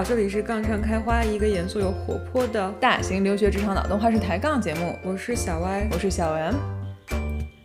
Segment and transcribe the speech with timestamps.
[0.00, 4.98] 好，这里是杠上开花，一个严肃又活泼的大型留学职场脑洞话式抬杠节目。
[5.04, 6.54] 我是小歪，我是小 M。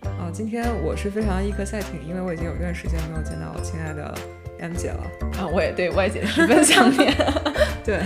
[0.04, 4.14] 啊，今天我是非常一颗赛艇，因为我已经有一段时间没有见到我亲爱的
[4.60, 5.04] M 姐了。
[5.40, 7.16] 啊，我也对 Y 姐十分想念。
[7.86, 8.02] 对，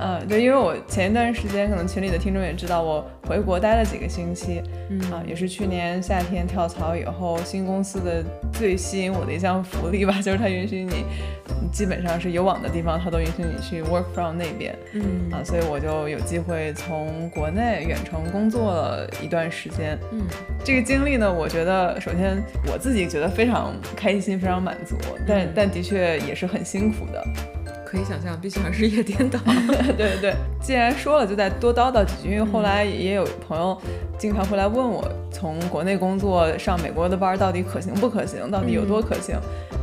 [0.00, 4.62] 呃，对，因为我前一段时间，可能群里的听众也知道，我回国待了几个星期。
[4.88, 11.04] 嗯，啊，也是去年夏天跳槽以后，新公司的最吸引我的一项福利吧， 就是它允许你。
[11.70, 20.22] 基本上是有网的地方，它都允许你去 work from 那边，嗯啊，所以我就有机会从国内远程工作了一段时间，嗯，
[20.64, 24.96] 这个经历呢，我觉得首先我自己觉得非常开心，非常满足，
[25.26, 27.24] 但但的确也是很辛苦的，
[27.90, 29.40] 可以想象，毕竟还是日夜颠倒，
[29.96, 30.20] 对 对。
[30.20, 33.76] 对，既然说了，就再多叨叨几句，因为后来也有朋友
[34.16, 39.36] 经常会来问我，从国内工作上美国的班到底可行不可行，到底有多可行。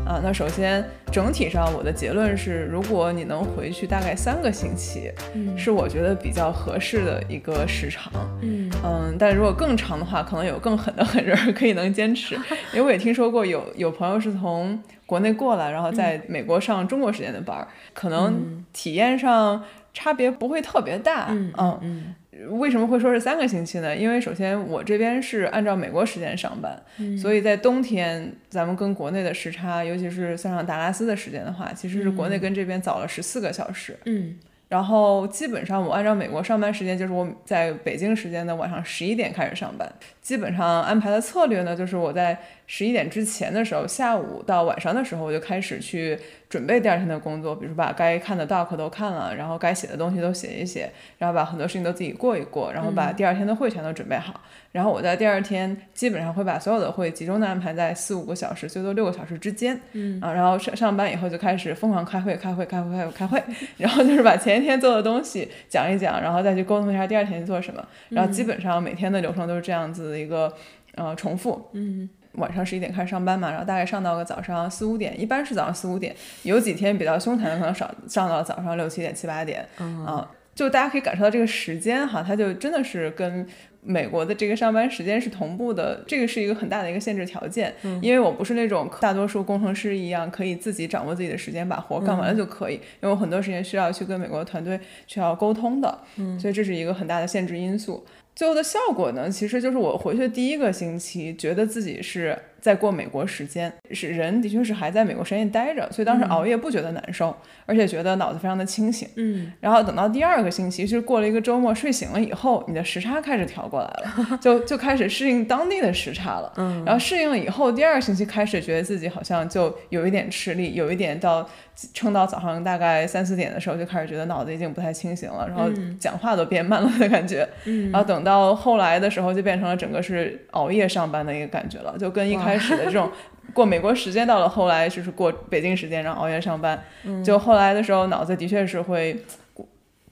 [0.08, 5.12] 啊，那首先整体上我的结论是，如果你能回去大概三个星期，
[5.58, 8.10] 是我觉得比较合适的一个时长。
[8.42, 12.36] 嗯嗯，但如果更长的话，可能有更狠的 狠人可以能坚持。
[12.74, 19.62] 因为我也听说过有有朋友是从国内过来，然后在美国上中国时间的班，可能体验上
[19.94, 21.28] 差别不会特别大。
[21.32, 22.16] 嗯嗯。
[22.50, 23.96] 为什么会说是三个星期呢？
[23.96, 26.80] 因为首先我这边是按照美国时间上班，
[27.18, 33.98] 所以在冬天咱们跟国内的时差，尤其是算上达拉斯的时间的话，其实是国内跟这边早了十四个小时。
[34.06, 34.38] 嗯。
[34.70, 39.90] 然后基本上我按照美国上班时间，就是我在北京时间的晚上十一点开始上班。
[40.22, 46.20] 基本上安排的策略呢，就是我在十一点之前的时候，下午到晚上的时候，我就开始去
[46.50, 54.40] 准备第二天的工作，比如说把该看的 doc 都看了，然后该写的东西都写一写，然后把很多事情都自己过一过，然后把第二天的会全都准备好。
[54.74, 59.80] 然后我在第二天基本上会把所有的会集中的安排在四五个小时，最多六个小时之间。
[59.94, 63.44] 嗯啊，然后上上班以后就开始疯狂开会，开会，开会，开会，开会。
[63.78, 67.84] 然后就是把前一天做的东西讲一讲，然后再去沟通一下第二天做什么。
[68.10, 70.18] 然后基本上每天的流程都是这样子的。
[70.18, 70.52] 一个
[70.96, 79.68] 呃重复，嗯，晚上十一点开始上班嘛，然后大概上到个早上四五点，一般是早上四五点，有几天比较凶残的，可能上上到早上六七点七八点，
[80.06, 83.46] 啊，就大家可以感受到这个时间哈，它就真的是跟
[83.82, 98.06] 美国的这个上班时间是同步的，这个是一个很大的一个限制条件，因为我不是那种大多数工程师一样可以自己掌握自己的时间，把活干完了就可以，因为我很多时间需要去跟美国团队需要沟通的，嗯，所以这是一个很大的限制因素。
[98.38, 102.38] 最后的效果呢，其实就是我回去第一个星期，觉得自己是。
[102.60, 107.36] 在过美国时间，是人的确是还在美国时间待着，所以当时熬夜不觉得难受，
[107.66, 109.08] 而且觉得脑子非常的清醒。
[109.16, 116.52] 嗯，然后等到第二个星期，就是过了一个周末，睡醒了以后，你的时差开始调过来了， 就就开始适应当地的时差了。
[116.58, 121.48] 嗯，然后适应了以后，第二个星期开始觉得自己好像就有一点吃力，有一点到
[121.94, 125.70] 撑到早上大概三四点的时候，就开始觉得脑子已经不太清醒了，然后
[126.00, 127.48] 讲话都变慢了的感觉。
[127.66, 133.12] 嗯，然后等到后来的时候，就变成了整个是熬夜上班的一个感觉了，就跟一开开始的这种
[133.54, 136.82] 过美国时间到了后来就是过北京时间，然后熬夜上班，
[137.24, 139.24] 就后来的时候脑子的确是会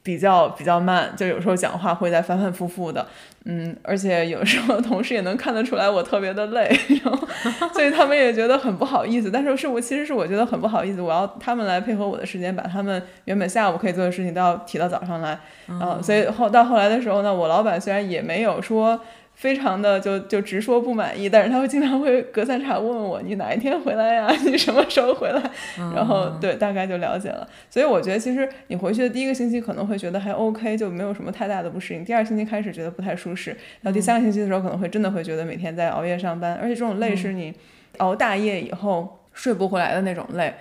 [0.02, 3.06] 比较比较慢，就有时候讲话会在反反复复的，
[3.44, 6.68] 嗯，而且有时候同事也能看得出来我特别的累，
[7.04, 7.28] 然后
[7.72, 18.98] 所以他们也觉得很不好意思，但是是我其实是我觉得很不好意思，我要他们来配合我的时间，把他们原本下午可以做的事情都要提到早上来，嗯，所以后到后来的时候呢，我老板虽然也没有说。
[19.36, 24.26] 非常的就就直说不满意，但是他会经常会隔三差五问我你哪一天回来呀？
[24.46, 25.42] 你什么时候回来？
[25.94, 27.46] 然后对，大概就了解了。
[27.68, 32.02] 所以我觉得其实你回去的第一个星期可能会觉得还 OK，就没有什么太大的不适应。
[32.02, 33.50] 第二星期开始觉得不太舒适，
[33.82, 37.52] 然后第三个星期的时候可能会真的会觉得每天在熬夜上班，而且这种累是你
[37.98, 40.54] 熬大夜以后睡不回来的那种累。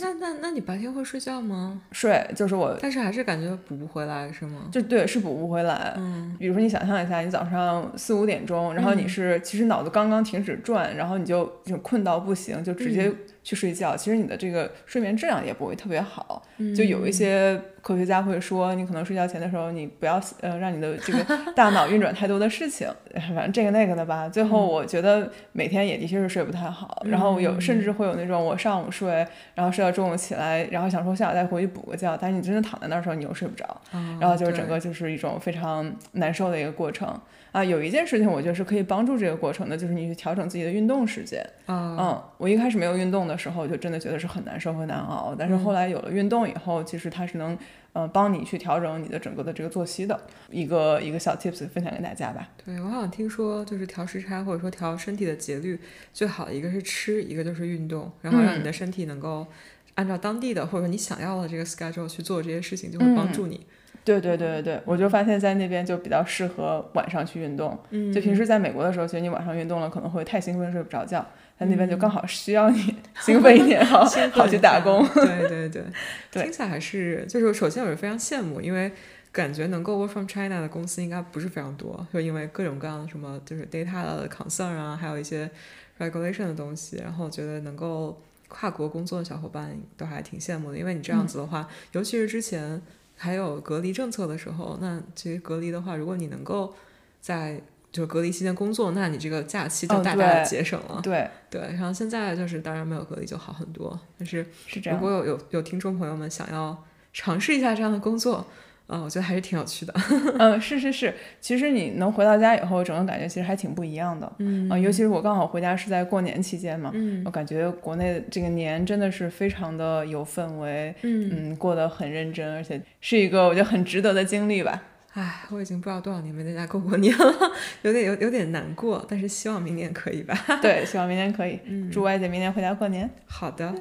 [0.00, 1.80] 那那那你白天会睡觉吗？
[1.92, 4.68] 睡，就是我，但是还是感觉补不回来，是吗？
[4.70, 5.94] 就对，是补不回来。
[5.96, 13.12] 嗯，比如说你想象一下，你早上四五点钟，然后你是其实脑子刚刚停止转，然后你就就困到不行，就直接。
[13.44, 16.40] 去睡觉，其实你的这个睡眠质量也不会特别好。
[16.76, 22.88] 就有一些科学家会说，你可能睡觉前的时候，你不要呃让你的这个大脑运转太多的事情，
[23.34, 24.28] 反正这个那个的吧。
[24.28, 33.80] 最后我觉得每天也的确是睡不太好，然后有甚至会有那种我上午睡，然后睡到中午起来，然后想说下午再回去补个觉，但是你真的躺在那儿时候，你又睡不着，
[34.20, 37.12] 然后就是整个就是一种非常难受的一个过程。
[37.50, 41.44] 啊，有一件事情我觉得是可以帮助这个过程的，就是你去调整自己的运动时间。
[41.68, 45.34] 嗯，我一开始没有运动的时候，就真的觉得是很难受和难熬。
[45.38, 47.54] 但是后来有了运动以后，其实它是能，
[47.94, 50.18] 嗯，帮你去调整你的整个的这个作息的
[50.50, 52.48] 一个一个小 tips 分享给大家吧。
[52.64, 55.78] 对我好像听说，就是调时差或者说调身体的节律，
[56.12, 59.46] 最好的一个是吃，一个就是运动，然后让你的身体能够。
[59.94, 63.66] 按照当地的或者你想要的这个 schedule 去做这些事情，就会帮助你。
[64.02, 67.78] 对对对对对，我就发现，在那边就比较适合晚上去运动。
[67.90, 71.24] 嗯，就平时在美国的时候，其实你晚上运动了可能会太兴奋睡不着觉，
[71.62, 75.06] 在那边就刚好需要你兴奋一点，好好去打工。
[75.14, 75.82] 对对对，
[76.30, 78.90] 听起来还是就是首先我是非常羡慕，因为
[79.30, 85.50] 感觉能够 work from China 的公司应该不是非常多，就因为各种各样的什么就是 data 的 concern 啊，还有一些
[85.98, 92.82] regulation 的东西，然后我觉得能够跨国工作的小伙伴都还挺羡慕的，因为你这样子的话，尤其是之前。
[93.14, 96.74] 还有隔离政策的时候，那其实隔离的话，如果你能够
[97.20, 97.60] 在
[97.92, 101.00] 就是隔离期间工作，那你这个假期就大大的节省了。
[101.02, 104.98] 对对，然后现在就是当然没有隔离就好很多，但是是这样。
[104.98, 108.44] 如果有有有听众朋友们想要尝试一下这样的工作。
[108.88, 109.94] 嗯，我觉得还是挺有趣的。
[110.38, 114.30] 嗯，是是是，其实你能回到家以后，整个感觉其实还挺不一样的。
[114.38, 124.82] 嗯，啊，尤其是我刚好回家是在过年期间嘛，嗯，我感觉国内这个年真的是非常的有氛围，嗯，过得很认真，而且是一个我觉得很值得的经历吧。
[125.14, 127.34] 唉，我已经不知道多少年没在家过过年了，
[127.82, 130.34] 有点有有点难过，但是希望明年可以吧。
[130.62, 131.60] 对，希望明年可以。
[131.64, 133.10] 嗯，祝外姐明年回家过年。
[133.26, 133.74] 好的。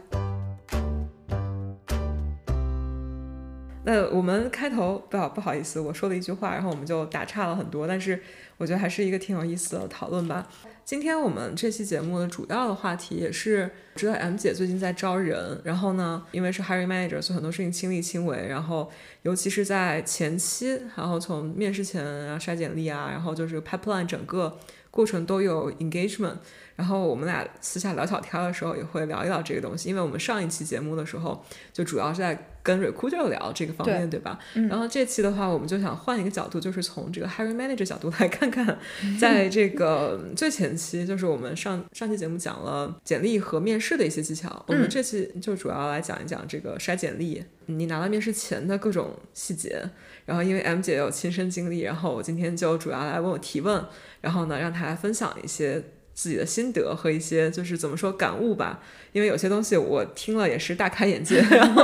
[3.83, 8.21] 那我们开头不好不好意思，我说了一句话，然后我们就打岔了很多，但是
[8.57, 10.47] 我觉得还是一个挺有意思的讨论吧。
[10.85, 18.91] 今天我们这期节目的主要的话题也是知道 M 姐最近在招人，然后呢，因为是 hiring manager，所以很多事情亲力亲为，然后
[19.23, 24.57] 尤其是在前期，然后从面试前啊筛简历啊，然后就是 pipeline 整个
[24.91, 26.35] 过程都有 engagement。
[26.81, 34.39] 然后我们俩私下聊小天的时候也会聊一聊这个东西，因为我们上一期节目的时候就主要是在跟 recruiter 聊这个方面，对吧？
[34.67, 38.79] 然后这期的话，我们就想换一个角度，就是从这个 hiring manager 角度来看看，
[39.19, 49.87] 在这个最前期，就是我们上上期节目讲了简历和面试的一些技巧，我们这期就主要来讲一讲这个筛简历，你拿到面试前的各种细节。
[50.25, 53.85] 然后因为 M 姐有亲身经历，然后我今天就主要来问我提问，
[54.21, 55.83] 然后呢让她来分享一些。
[56.13, 58.81] 自己的心得和一些就是怎么说感悟吧，
[59.11, 61.83] 因为有些东西我听了也是大开眼界， 然后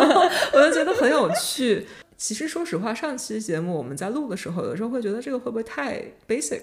[0.54, 1.86] 我就觉得很有趣。
[2.18, 6.62] 其实说实话，上期节目我们在录的时候，有时候会觉得这个会不会太 basic。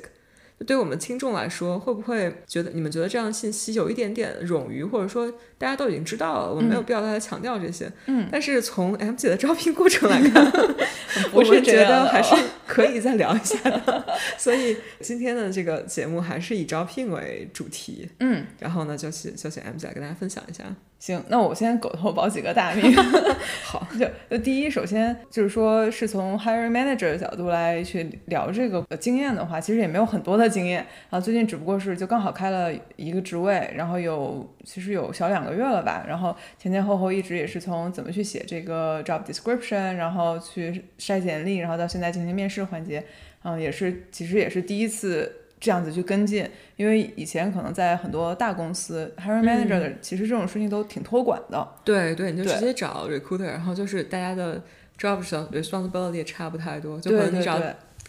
[0.66, 5.32] 对我们听众来说，会不会觉得你们觉得这样的信息有一点点冗余，或者说
[5.64, 7.90] 大家都已经知道了，我们没有必要再来强调这些？
[8.04, 8.28] 嗯。
[8.30, 10.44] 但是从 M 姐的招聘过程来看，
[11.32, 12.34] 我是觉得还是
[12.66, 14.04] 可以再聊一下的。
[14.36, 18.06] 所以今天的这个节目还是以招聘为主题。
[18.20, 18.44] 嗯。
[18.58, 20.64] 然后呢，就请就请 M 姐来跟大家分享一下。
[20.98, 22.94] 行，那我先狗头保几个大名。
[23.64, 31.20] 好，就就第一，首先就是说，是从 hiring manager 的角度来去聊这个经验的话，其实也没有很多的经验啊。
[31.20, 36.04] 最近只不过是就刚好开了一个职位，然后有其实有小两个月了吧。
[36.08, 43.04] 然后前前后后一直也是从怎么去写这个 job description，然后去筛简历，然后到现在进行面试环节，
[43.42, 45.40] 嗯，也是其实也是第一次。
[45.60, 46.46] 这样子去跟进，
[46.76, 51.66] 因为以前可能在很多大公司，hiring manager 的其实这种事情都挺托管的。
[51.82, 54.62] 对对，你就直接找 recruiter，然后就是大家的
[54.98, 57.58] job 上 responsibility 也差不太多，就可能你只要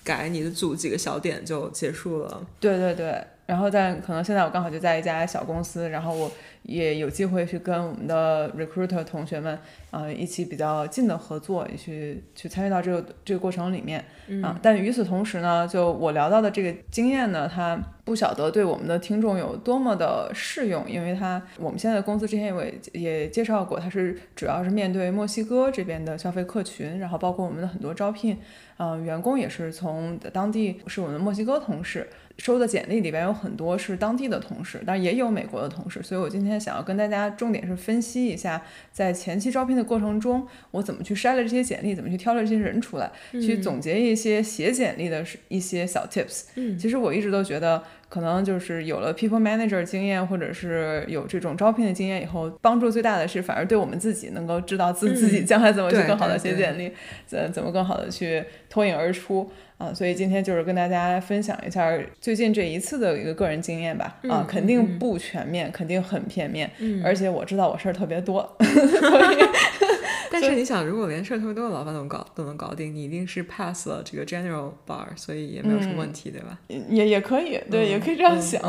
[0.03, 2.45] 改你的组几个小点就结束了。
[2.59, 6.31] 对对对，然后但可能现在我刚好就在一家小公司，然后我。
[6.67, 9.55] 也有机会去跟我们的 recruiter 同学们，
[9.91, 14.03] 呃，一起比较近的合作，也去去参与到这个这个过程里面
[14.41, 14.59] 啊。
[14.63, 28.39] 但与此同时呢，就我聊到的这个经验呢，它不晓得对我们的听众有多么的适用，因为它我们现在的公司之前也也介绍过，它是主要是面对墨西哥这边的消费客群，然后包括我们的很多招聘，
[28.77, 32.09] 嗯，员工也是从当地是我们的墨西哥同事。
[32.37, 38.61] 收的简历里边有很多是当地的同事，但也有美国的同事，所以我今天想要跟大家重点是分析一下，
[38.91, 46.45] 在前期招聘的过程中，我怎么去筛了这些简历，怎么去挑了这些人出来，去总结一些写简历的一些小 tips。
[46.55, 56.91] 嗯，其实我一直都觉得，可能就是有了 people manager 经验，或者是有这种招聘的经验以后，帮助最大的是反而对我们自己能够知道自自己将来怎么去更好的写简历，
[57.25, 59.49] 怎怎么更好的去脱颖而出。
[59.77, 61.91] 啊，所以今天就是跟大家分享一下
[62.21, 64.17] 最近这一次的一个个人经验吧。
[64.29, 66.69] 啊，肯定不全面，肯定很片面。
[66.79, 69.37] 嗯，而且我知道我事儿特别多， 所以。
[70.31, 76.57] 但是你想，如果连事儿特别多的老板都能搞都能搞定，你一定是 pass 了这个 general bar，所以也没有什么问题，对吧？
[76.67, 78.61] 也也可以，对，也可以这样想。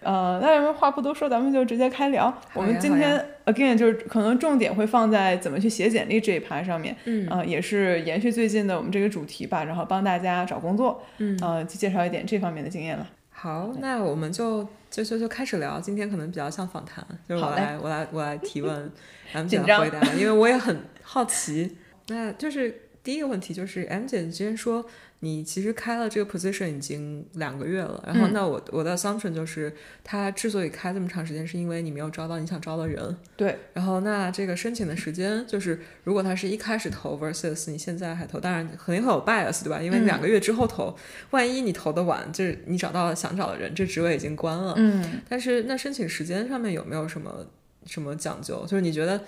[0.00, 2.32] 呃，那咱们话不多说，咱们就直接开聊。
[2.52, 6.96] 我们今天 again 就是可能重点会放在怎么去写简历这一盘上面。
[7.04, 11.02] 嗯，啊，也是延续最近的我们这个主题吧，然后帮大家找工作。
[11.18, 13.08] 嗯，呃，介绍一点这方面的经验了。
[13.30, 15.80] 好，那我们就就就就开始聊。
[15.80, 18.90] 今天可能比较像访谈，就是我来我来我来提问，
[19.32, 21.76] M 姐回答，因为我也很好奇。
[22.08, 24.84] 那就是第一个问题就是 M 姐，你之前说
[25.24, 33.16] 你其实开了这个 position 已经两个月了，然后嗯那我我的 assumption 就是他之所以开这么长时间，是因为你没有招到你想招的人。
[33.36, 39.80] 对，然后那这个申请的时间，就是如果他是一开始投 versus 你现在还投，当然肯定会有 bias 对吧？
[39.80, 40.92] 因为嗯两个月之后投，
[41.30, 44.74] 万一你投的晚，就是你找到了想找的人，这职位已经关了。
[44.76, 47.46] 嗯，但是那申请时间上面有没有什么
[47.86, 48.66] 什么讲究？
[48.66, 49.20] 就是你觉得，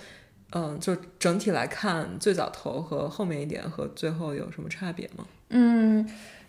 [0.51, 5.25] 嗯，就整体来看，最早投和后面一点和最后有什么差别吗？
[5.49, 6.07] 嗯，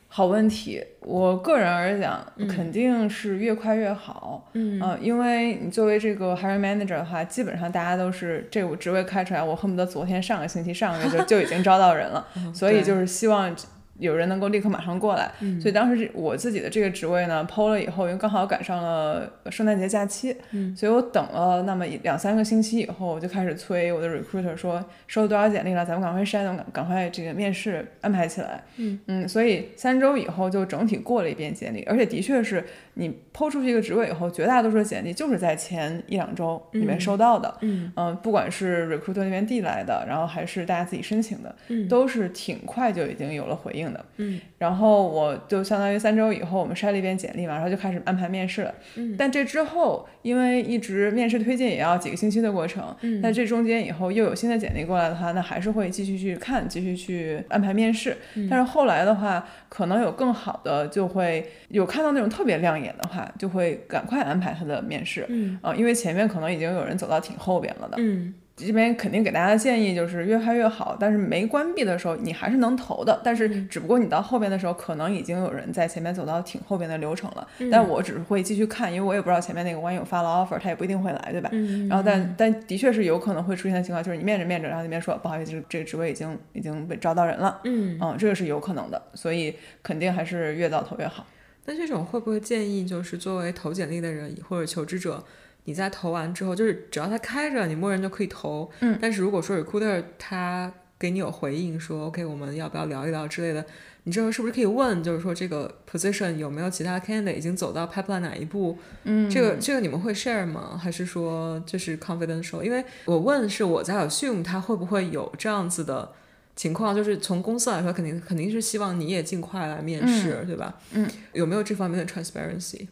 [0.09, 0.83] 好问题。
[1.01, 4.49] 我个人而讲，嗯肯定是越快越好。
[4.55, 13.55] 嗯呃因为你作为这个 hiring manager 的话，基本上大家都是这个职位开出来，我恨不得昨天、上个星期、上个月就就已经招到人了， 所以就是希望
[13.99, 15.31] 有人能够立刻马上过来。
[15.41, 28.63] 嗯所以当时我自己的这个职位呢抛了以后，因为刚好赶上了圣诞节假期，嗯所以我等了那么一两三个星期以后，我就开始催我的 recruiter 说收了多少简历了，咱们赶快筛，咱们赶赶快这个面试安排起来。
[28.77, 32.65] 嗯所以三周以后就整体过了一遍简历，而且的确是
[32.99, 37.55] 你抛出去一个职位以后，绝大多数的简历就是在前一两周里面收到的。
[37.61, 44.03] 嗯嗯、不管是 recruiter 那边递来的，然后还是大家自己申请的，嗯都是挺快就已经有了回应的。
[44.17, 48.75] 嗯然后我就相当于三周以后，我们筛了一遍简历嘛，然后就开始安排面试了。
[48.95, 58.17] 嗯但这之后，因为一直面试推进也要几个星期的过程，嗯在这中间以后又有新的简历过来的话，那还是会继续去看，继续去安排面试。
[58.37, 65.27] 嗯但是后来的话，可能有更好的，就会有看到那种特别亮眼的话，就会赶快安排他的面试。
[65.29, 67.97] 嗯啊、因为前面可能已经有人走到挺后边了的。
[67.99, 77.47] 嗯这边肯定给大家的建议就是越快越好，但是没关闭的时候你还是能投的，但是只不过你到后边的时候，可能已经有人在前面走到挺后边的流程了。
[77.71, 81.51] 但我只是会继续看，因为我也不知道前面那个万一有发了 offer，他也不一定会来，对吧？
[81.53, 91.27] 嗯然后但但的确是有可能会出现的情况，就是你面着面着，然后那边说不好意思，这个这个职位已经已经被招到人了，嗯，嗯，这个是有可能的，所以肯定还是越早投越好。
[91.67, 95.23] 那这种会不会建议，就是作为投简历的人或者求职者，
[95.67, 98.69] 你在投完之后，就是只要它开着，你默认就可以投。
[98.81, 98.99] 嗯。
[99.01, 103.63] 但是如果说 recruiter 他给你有回应说 OK，我们要不要聊一聊之类的，
[104.05, 108.79] 你这时候是不是可以问，就是说这个 position 有没有其他 candidate 已经走到 pipeline 哪一步？
[109.05, 110.81] 嗯，这个这个你们会 share 吗？
[110.83, 112.63] 还是说就是 confidential？
[112.63, 116.13] 因为我问是我在 assume 他会不会有这样子的。
[116.55, 120.75] 情况就是从公司来说，肯定肯定是希望你也尽快来面试，对吧？
[120.93, 122.89] 嗯，有没有这方面的 transparency？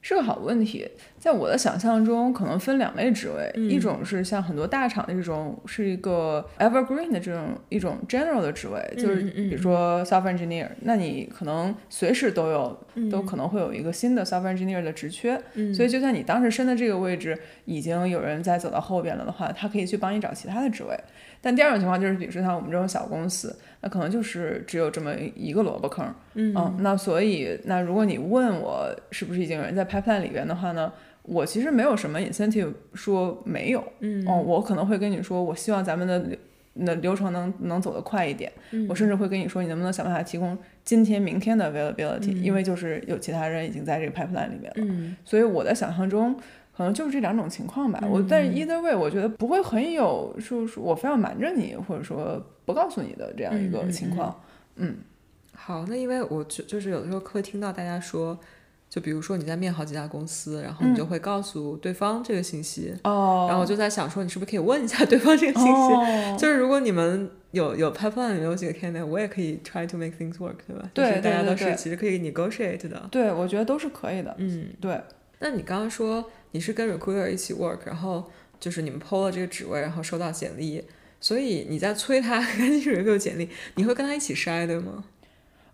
[0.00, 0.88] 是个好问题，
[1.24, 3.70] 在我的想象中，可能分两类职位，嗯。
[3.70, 12.78] 一种是像很多大厂的这种，是一个 evergreen 的这种一种 general 的职位，就是比如说 software engineer，那你可能随时都有，
[13.10, 15.74] 都可能会有一个新的 software engineer 的职缺，嗯。
[15.74, 20.94] 所以就算你当时升的这个位置已经有人在走到后边了的话，他可以去帮你找其他的职位。
[21.40, 30.90] 但第二种情况就是，比如说像我们这种小公司，那可能就是只有这么一个萝卜坑，嗯那所以那如果你问我是不是已经有人在 pipeline 里边的话呢，
[31.24, 34.24] 我其实没有什么 incentive 说没有，嗯。
[34.28, 36.38] 哦，我可能会跟你说，我希望咱们的流
[36.74, 38.86] 那流程能能走得快一点，嗯。
[38.88, 42.42] 我甚至会跟你说，你能不能想办法提供今天、明天的 availability，、嗯。
[42.42, 45.16] 因为就是有其他人已经在这个 pipeline 里面了，嗯。
[45.24, 46.36] 所以我的想象中。
[46.76, 54.34] 可能就是这两种情况吧，我但是 either way，我觉得不会很有说说我非要瞒着你，或者说不告诉你的这样一个情况。
[54.74, 54.96] 嗯。
[55.52, 58.36] 好，那因为我就就是有的时候会听到大家说，
[58.94, 65.72] 就比如说你在面好几家公司，然后你就会告诉对方这个信息，哦，然后我就在想说，你是不是可以问一下对方这个信息？
[65.72, 70.88] 哦 就是如果你们有有 pipeline 有几个 candidate，我也可以 try to make things work，对吧？
[70.94, 73.08] 对就是大家都是其实可以 negotiate 的。
[73.10, 74.32] 对，我觉得都是可以的。
[74.38, 75.00] 嗯，对，
[75.40, 80.84] 那你刚刚说你是跟 recruiter 一起 work，然后就是你们 PO 了这个职位，然后收到简历，
[81.18, 85.02] 所以你在催他 赶紧 review 简历，你会跟他一起筛，对吗？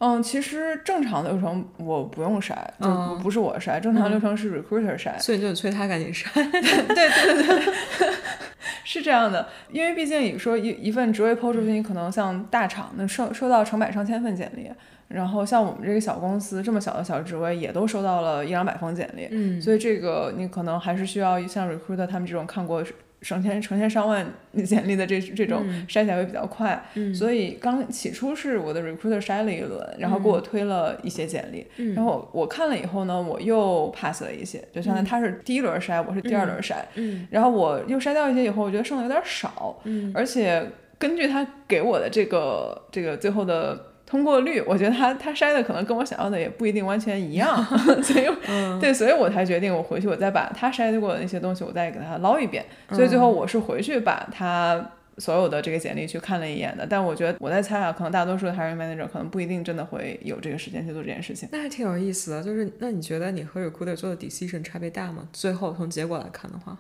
[0.01, 5.19] 嗯，其实正常流程我不用筛，就哦不不是我筛，正常流程是 recruiter 筛。
[5.21, 6.27] 所以你就催他赶紧筛。
[6.51, 8.15] 对对对
[8.83, 14.71] 是这样的，因为毕竟你说一一份职位抛出去，你可能像大厂能收收到成百上千份简历，
[15.09, 22.83] 然后像我们这个小公司这么小的小职位，也都收到了一两百封简历，嗯所以这个你可能还是需要像 recruiter 他们这种看过
[23.21, 24.27] 成千成千上万
[24.65, 25.87] 简历的这这种嗯。
[25.87, 26.83] 筛起来会比较快。
[26.95, 27.15] 嗯。
[27.15, 31.95] 所以刚起初是我的 recruiter 筛了一轮，然后给我推了一些简历，嗯。
[31.95, 37.27] 然后我看了以后呢，我又 pass 了一些，就相当于他是第一轮筛，我是第二轮筛，嗯。
[37.31, 40.13] 然后我又筛掉一些以后，我觉得剩的有点少，嗯。
[40.15, 40.67] 而且
[40.99, 47.65] 根据他给我的这个这个最后的通过率，我觉得他他筛的可能跟我想要的也不一定完全一样，
[48.03, 48.27] 所以
[48.81, 52.65] 对，所以我才决定我回去我再把他筛过的那些东西我再给他捞一遍。
[52.91, 54.85] 所以最后我是回去把他
[55.19, 56.85] 所有的这个简历去看了一眼的。
[56.85, 61.49] 但我觉得我在猜啊，可能大多数的 hiring manager 可能不一定真的会有这个时间去做这件事情。
[61.53, 65.29] 那还挺有意思的，就是那你觉得你和 recruiter 做的 decision 差别大吗？
[65.33, 66.77] 最后从结果来看的话，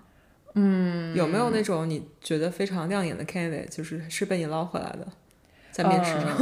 [0.56, 5.06] 嗯，有没有那种你觉得非常亮眼的 candidate，就是是被你捞回来的，
[5.70, 6.36] 在面试上？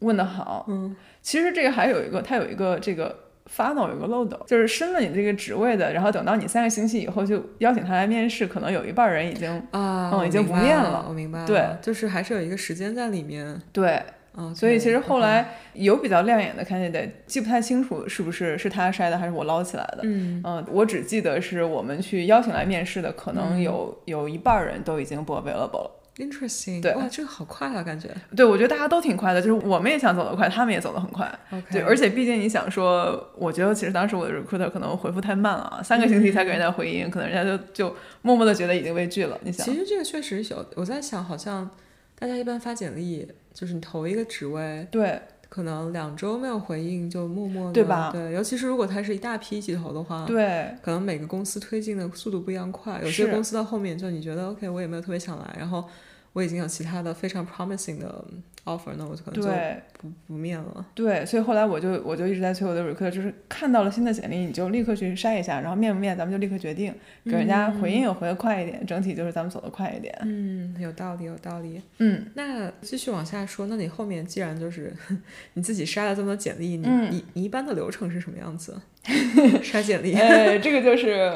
[0.00, 3.16] 问的好，嗯，其实这个还有一个，它有一个这个
[3.48, 14.02] funnel 有个漏斗，就是升了你这个职位的，然后等到你三个星期以后就邀请他来面试，可能有一半人已经啊，嗯，已经不面了，我明白了，对，就是还是有一个时间在里面，对，
[14.36, 20.42] 嗯，所以其实后来有比较亮眼的 candidate，记不太清楚是不是是他筛的还是我捞起来的，嗯。
[20.44, 25.90] 嗯，我只记得是我们去邀请来面试的，可能有有一半人都已经不 available 了。
[26.16, 28.08] Interesting，对哇，这个好快啊，感觉。
[28.34, 31.26] 对，我觉得大家都挺快的，就是我们也想走得快，他们也走得很快。
[31.50, 39.38] OK，对，而且毕竟你想说，我觉得其实当时我的 recruiter 可能回复太慢了啊，三个星期才给人家回应，可能人家就就默默的觉得已经被拒了。
[39.42, 41.70] 你想，其实这个确实有，我在想，好像
[42.18, 55.84] 大家一般发简历，就是你投一个职位，对可能两周没有回应就默默的，对吧对，尤其是如果它是一大批一起投的话，对可能每个公司推进的速度不一样快，有些公司到后面就你觉得 OK，我也没有特别想来，然后
[56.32, 58.24] 我已经有其他的非常 promising 的
[58.66, 60.86] offer，那我可能就对不不面了。
[60.94, 66.92] 对，所以后来我就我就一直在催我的 recruiter，就是看到了新的简历，你就立刻去筛一下，然后面不面咱们就立刻决定，
[67.24, 70.14] 给人家回应也回的快一点，整体就是咱们走的快一点。
[70.22, 71.80] 嗯，有道理，有道理。
[71.98, 74.92] 嗯，那继续往下说，那你后面既然就是
[75.54, 78.76] 你自己筛了这么多简历，你、嗯你你一般的流程是什么样子？
[79.62, 80.12] 筛简历？
[80.14, 81.32] 呃，这个就是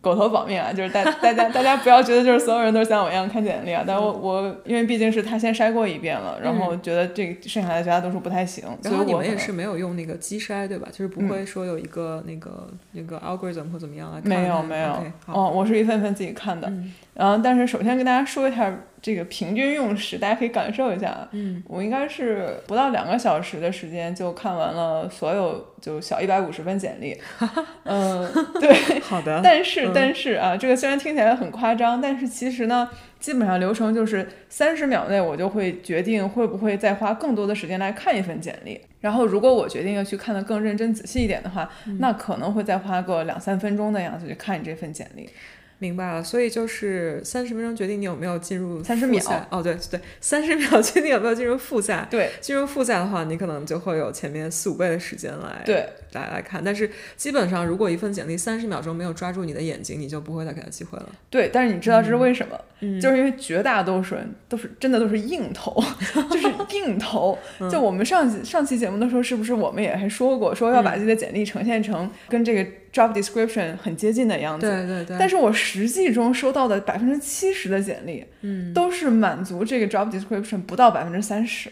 [0.00, 10.88] 狗头保命啊，就是大大家大家不要觉得就是所有人都像我一样看简历啊，但我我因为毕竟是他先筛过一遍了，然后觉得这剩下的绝大多数不太行，然后你们也是没有用那个机筛对吧？
[10.90, 16.92] 就是不会说有一个那个、那个 algorithm 或怎么样来看没有没有哦，我是一份份自己看的，嗯。
[17.12, 27.16] 然后但是首先跟大家说一下这个平均用时，大家可以感受一下，嗯，我应该是不到两个小时的时间就看完了所有就小一百五十份简历，
[27.84, 29.92] 嗯，对， 好的，但是嗯。
[29.94, 38.80] 但是啊，这个虽然听起来很夸张，但是其实呢，基本上流程就是三十秒内我就会决定会不会再花更多的时间来看一份简历。
[39.00, 41.96] 然后如果我决定要去看的更认真仔细一点的话，嗯。
[41.98, 45.26] 那可能会再花个两三分钟的样子去看你这份简历。
[45.80, 52.06] 明白了，所以就是三十分钟决定你有没有进入三十秒复赛哦，对对，三十秒 决定有没有进入复赛。
[52.10, 56.62] 对进入复赛的话，你可能就会有前面四五倍的时间来对来来看。
[56.62, 61.08] 但是基本上，如果一份简历三十秒钟没有抓住你的眼睛，你就不会再给他机会了。
[61.28, 62.58] 对，但是你知道这是为什么？
[62.82, 65.82] 嗯就是因为绝大多数人都是真的都是硬投，
[66.30, 67.38] 就是硬投。
[67.58, 74.66] 嗯就我们上期上期节目的时候，是不是我们也还说过，说要把自己的简历呈现成跟这个 job description 很接近的样子？
[74.66, 81.70] 对对对，但是我实际中收到的百分之七十的简历，嗯都是满足这个 job description 不到百分之三十，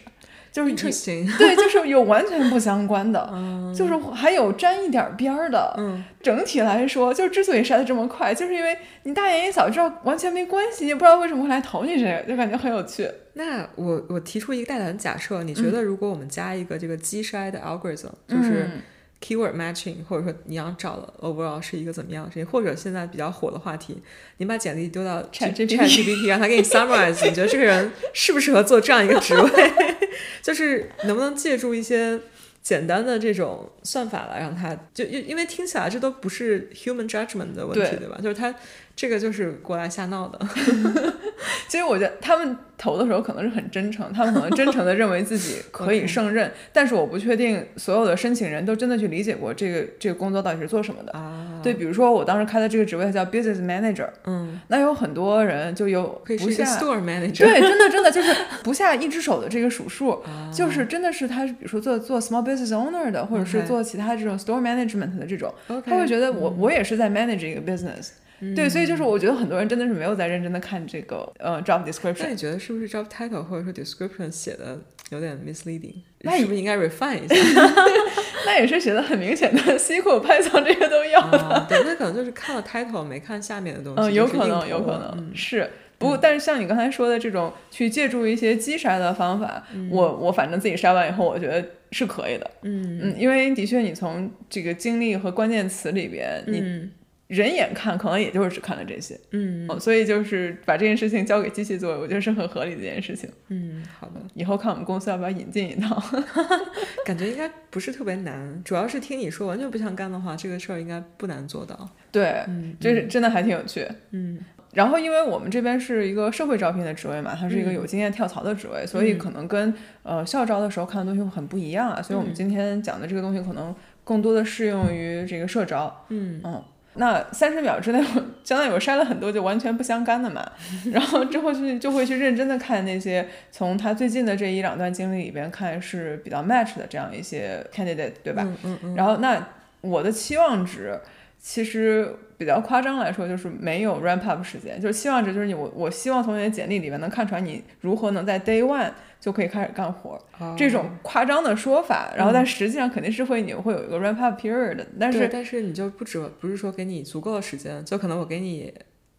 [0.51, 5.73] 就是以，interesting，对，就是有完全不相关的，嗯 就是还有沾一点儿边儿的。
[5.77, 13.09] 嗯整体来说，就是之所以筛的这么快，就是因为你大眼一扫知道完全没关系，也不知道为什么会来投你这个，就感觉很有趣。
[13.33, 18.81] 那我我提出一个大胆的假设，你嗯觉得如果我们加一个这个机筛的 algorithm，、就是嗯
[19.23, 24.01] keyword matching，或者说你要找的 overall 是一个怎么样的事情，或者现在比较火的话题，
[24.37, 29.49] 你把简历丢到 ChatGPT ChatGPT，让他给你 summarize，你觉得这个人适不适合做这样一个职位？
[30.41, 32.19] 就是能不能借助一些
[32.61, 38.19] 简单的这种算法来让他就因因为听起来这都不是 human judgment 的问题，对对吧？
[38.21, 38.53] 就是他
[38.95, 40.39] 这个就是过来瞎闹的。
[41.69, 51.11] 其实我觉得他们投的时候可能是很真诚，他们可能真诚的认为自己可以 胜任，但是我不确定所有的申请人都真的去理解过这个这个工作到底是做什么的。
[51.13, 60.51] 啊，对，比如说我当时开的这个职位叫 business manager，嗯，那有很多人就有可以不下 store manager，对，真的真的就是不下一只手的这个数数， 啊。
[60.53, 65.53] 就是真的是他，比如说做做 small business owner 的，或者是做其他这种 store management 的这种。
[65.85, 68.09] 他会觉得我、我也是在 manage 一个 business，、
[68.55, 72.23] 对，所以就是我觉得很多人真的是没有在认真的看这个呃 job description。
[72.23, 75.95] 那你觉得是不是 job title 或者说 description 写的有点 misleading？
[76.21, 77.35] 那是不是应该 refine 一下？
[78.45, 81.19] 那也是写的很明显的，SQL、Python 这些都要。
[81.21, 84.01] 啊对，那可能就是看了 title 没看下面的东西。
[84.09, 85.69] 嗯，有可能，有可了能、是。
[85.97, 92.49] 不过，但是像你刚才说的这种去借助一些机筛的方法，我我反正自己筛完以后，我觉得是可以的。
[92.61, 96.91] 嗯嗯，因为的确你从这个经历和关键词里边，你嗯
[97.29, 103.29] 人眼看可能也就是只看了这些，嗯哦，所以就是把这件事情交给机器做，我觉得是很合理的一件事情。
[103.49, 106.01] 嗯，好的，以后看我们公司要不要引进一套。
[107.05, 111.87] 感觉应该不是特别难，主要是听你说完全不想干的话，这个事儿应该不难做到。
[112.11, 113.87] 对，嗯，这是真的还挺有趣。
[114.09, 114.39] 嗯
[114.71, 122.01] 然后，因为我们这边是一个社会招聘的职位嘛，它是一个嗯有经验跳槽的职位，所以可能跟呃校招的时候看的东西会很不一样啊。
[122.01, 126.05] 所以我们嗯今天讲的这个东西可能更多的适用于这个社招。
[126.09, 126.63] 嗯嗯，
[126.99, 130.45] 那三十秒之内，我相当于我筛了很多就完全不相干的嘛，
[130.91, 138.43] 然后之后去就会去认真的看那些从他最近的这一两段经历里边看是比较 match 的这样一些 candidate，对吧？
[138.43, 139.47] 嗯嗯嗯，然后那
[139.81, 140.99] 我的期望值
[141.39, 150.53] 其实比较夸张来说，就是没有 ramp up 时间，就是期望值就是你我我希望从你的简历里面能看出来你如何能在 day one 就可以开始干活，哦。
[150.57, 158.73] 这种夸张的说法，然后但实际上肯定是会你会有一个 ramp up period 的，但是但是你就不止不是说给你足够的时间，就可能我给你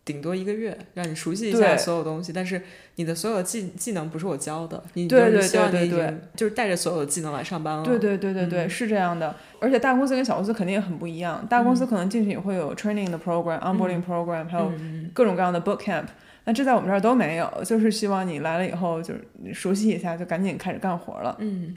[0.05, 2.61] 顶多一个月，让你熟悉一下所有东西，但是
[2.97, 7.85] 你的所有技技能不是我教的，你对对就是希望对对你就是带着所有的技能来上班了。
[7.85, 9.35] 对对对对对，嗯是这样的。
[9.61, 16.07] 而且大公司跟小公司肯定也很不一样，大公司可能进去也会有 training 的 program、onboarding program，还有嗯各种各样的 boot camp。
[16.45, 21.37] 那这在我们这儿都没有，就是希望你来了以后就是熟悉一下，就赶紧开始干活了。
[21.39, 21.77] 嗯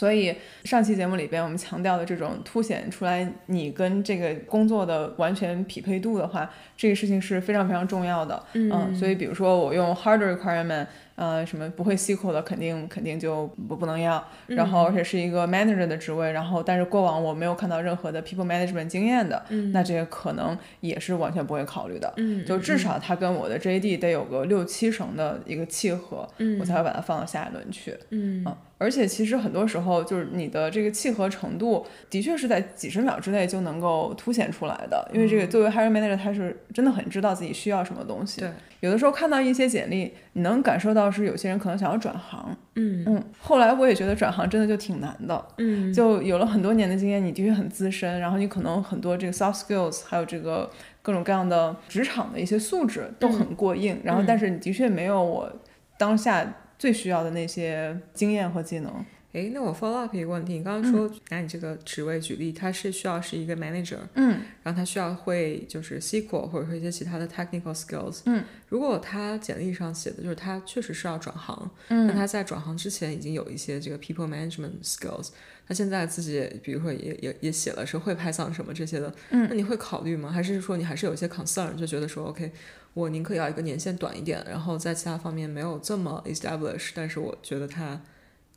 [0.00, 0.34] 所以
[0.64, 8.42] 上期节目里边我们强调的这种凸显出来你跟这个工作的完全匹配度的话，这个事情是非常非常重要的。
[8.54, 10.86] 嗯所以比如说我用 hard requirement，
[11.16, 22.10] 呃，什么不会 SQL 的肯定肯定就不不能要，然后而且是一个 manager 的职位，然后但是过往我没有看到任何的 people management 经验的，嗯那这个可能也是完全不会考虑的。
[22.16, 26.26] 嗯就至少它跟我的 JD 得有个六七成的一个契合，
[26.58, 27.94] 我才会把它放到下一轮去。
[28.08, 35.06] 嗯嗯，而且其实很多时候就是你的这个契合程度，的确是在几十秒之内就能够凸显出来的。
[35.12, 38.40] 因为这个作为 hiring manager，他是真的很知道自己需要什么东西。
[38.40, 42.56] 对，有的时候看到一些简历，你能感受到是有些人可能想要转行。
[42.76, 45.44] 嗯嗯，后来我也觉得转行真的就挺难的。
[45.58, 50.70] 嗯就有了很多年的经验，你的确很资深，然后你可能很多这个 soft skills，还有这个
[51.02, 55.52] 各种各样的职场的一些素质都很过硬，然后但是你的确没有我
[55.98, 59.04] 当下最需要的那些经验和技能。
[59.32, 68.22] 诶，那我 follow up 一个问题，你刚刚说、拿你这个职位举例，他是需要是一个 manager，嗯然后他需要会就是 SQL 或者说一些其他的 technical skills。
[68.24, 75.28] 嗯，如果他简历上写的就是他确实是要转行，嗯那他在转行之前已经有一些这个 people management skills，
[75.68, 80.32] 他现在自己比如说也也也写了是会 Python 什么这些的，嗯那你会考虑吗？
[80.32, 82.50] 还是说你还是有一些 concern，就觉得说 OK，
[82.94, 88.00] 我宁可要一个年限短一点，然后在其他方面没有这么 establish，但是我觉得他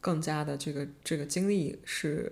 [0.01, 2.31] 更加的这个这个经历是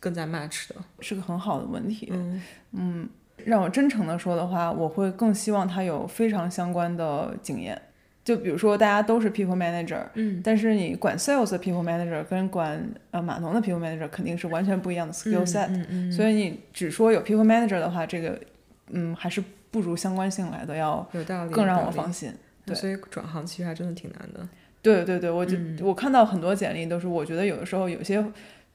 [0.00, 0.76] 更加 match 的。
[1.00, 2.08] 是个很好的问题。
[2.10, 3.08] 嗯嗯，
[3.44, 7.80] 让我真诚的说的话，我会更希望他有非常相关的经验。
[8.24, 18.40] 就比如说，大家都是 people manager，嗯但是你管 sales 的 people manager 跟管呃码农的 people manager 肯定是完全不一样的 skill set，、嗯嗯所以你只说有 people manager 的话，这个
[18.88, 19.44] 嗯还是
[19.74, 22.32] 不如相关性来的要有道理，更让我放心。
[22.64, 24.48] 对所以转行其实还真的挺难的。
[24.80, 28.24] 对对对，我就、嗯我看到很多简历都是，我觉得有的时候有些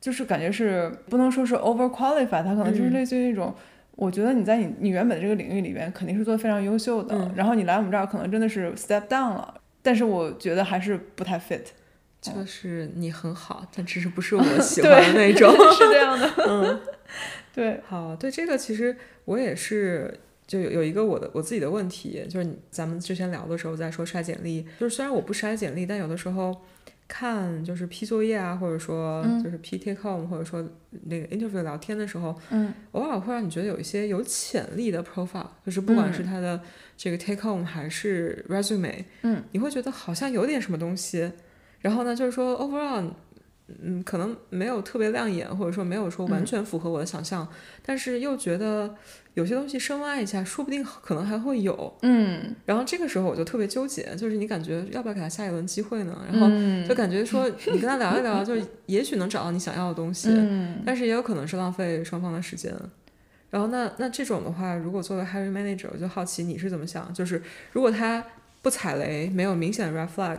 [0.02, 3.56] 就是感觉是不能说是 over qualified，它可能就是嗯类似于那种。
[3.96, 11.62] 我觉得你在你你原本的这个领域里边肯定是做的非常优秀的，嗯然后你来我们这儿可能真的是 step down 了，但是我觉得还是不太 fit。
[12.22, 15.50] 就是你很好，但只是不是我 喜欢的那种。
[15.74, 16.80] 是这样的，嗯，
[17.56, 26.60] 对，好，对这个其实我也是，就有有一个我的我自己的问题，就是你咱们之前聊的时候在说筛简历，就是虽然我不筛简历，但有的时候
[27.08, 30.68] 看就是批作业啊，或者说就是批 take home，、或者说
[31.06, 36.60] 那个 interview 聊天的时候，嗯，偶尔会让你觉得有一些有潜力的 profile，就是不管是他的
[36.98, 41.32] 这个 take home 还是 resume，嗯，你会觉得好像有点什么东西，
[41.82, 43.12] 然后呢，就是说 overall。
[43.82, 47.48] 嗯，可能没有特别亮眼，或者说没有说完全符合我的想象，
[47.86, 48.96] 但是又觉得
[49.34, 51.94] 有些东西深挖一下，说不定可能还会有。
[52.02, 56.18] 嗯，然后这个时候我就特别纠结，就是你感觉要不要给他下一轮机会呢？
[56.32, 62.74] 然后嗯就感觉说 你跟他聊一聊，就是也许能找到你想要的东西，嗯但是也有可能是浪费双方的时间。
[63.50, 67.12] 然后那那这种的话，如果作为 hiring manager，我就好奇你是怎么想？
[67.14, 68.24] 就是如果他
[68.62, 70.38] 不踩雷，没有明显的 red flag，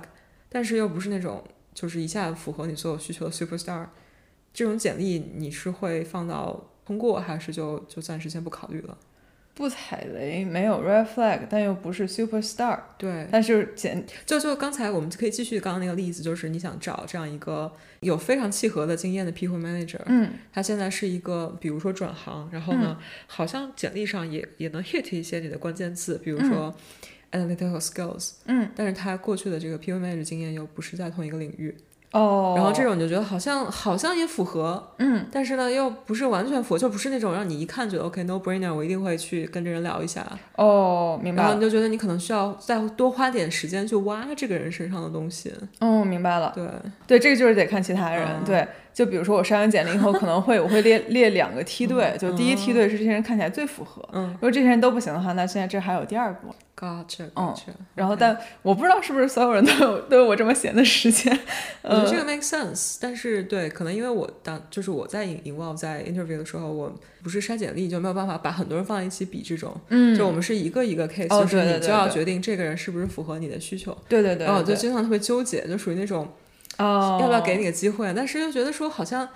[0.49, 1.43] 但是又不是那种
[1.75, 3.87] 就是一下符合你所有需求的 superstar，
[4.53, 8.99] 这种简历你是会放到通过，还是就就暂时先不考虑了？
[9.53, 20.31] 不踩雷，没有 red flag，但又不是 super star，对，但是简就就刚才我们可以继续刚刚那个例子，就是你想找这样一个有非常契合的经验的 people manager，嗯。
[20.53, 26.75] 他现在是一个，比如说转行，然后呢，好像简历上也也能 hit 一些你的关键字，比如说
[27.33, 31.77] analytical skills，嗯，但是他过去的这个 manager 经验又不是在同一个领域，
[32.13, 35.27] 哦，然后这种你就觉得好像好像也符合，嗯。
[35.31, 41.43] 但是呢又不是完全符合，就不是那种让你一看觉得 OK no brainer，我一定会去跟这人聊一下，哦，明白。
[41.43, 46.69] 了，然后你就觉得你可能需要再多花点时间去挖这个人身上的东西，哦，明白了，对，
[47.07, 48.45] 对，这个就是得看其他人，嗯。
[48.45, 57.55] 对，就比如说我筛完简历以后，可能会我会列列两个梯队， 就第一梯队是这些人看起来最符合，嗯如果这些人都不行的话，那现在这还有第二步，，gotcha 嗯
[57.95, 61.33] 然后但我不知道是不是所有人都有都有我这么闲的时间，
[61.83, 76.27] 呃我觉得这个 make sense，但是对，可能因为我当就是我在 in involve 在 interview 的时候，我不是筛简历，就没有办法把很多人放在一起比这种，嗯，就我们是一个一个 case，、哦就是你就要决定这个人是不是符合你的需求，对对对，然后我就经常特别纠结，就属于那种
[76.79, 79.29] 哦，要不要给你个机会，但是又觉得说好像。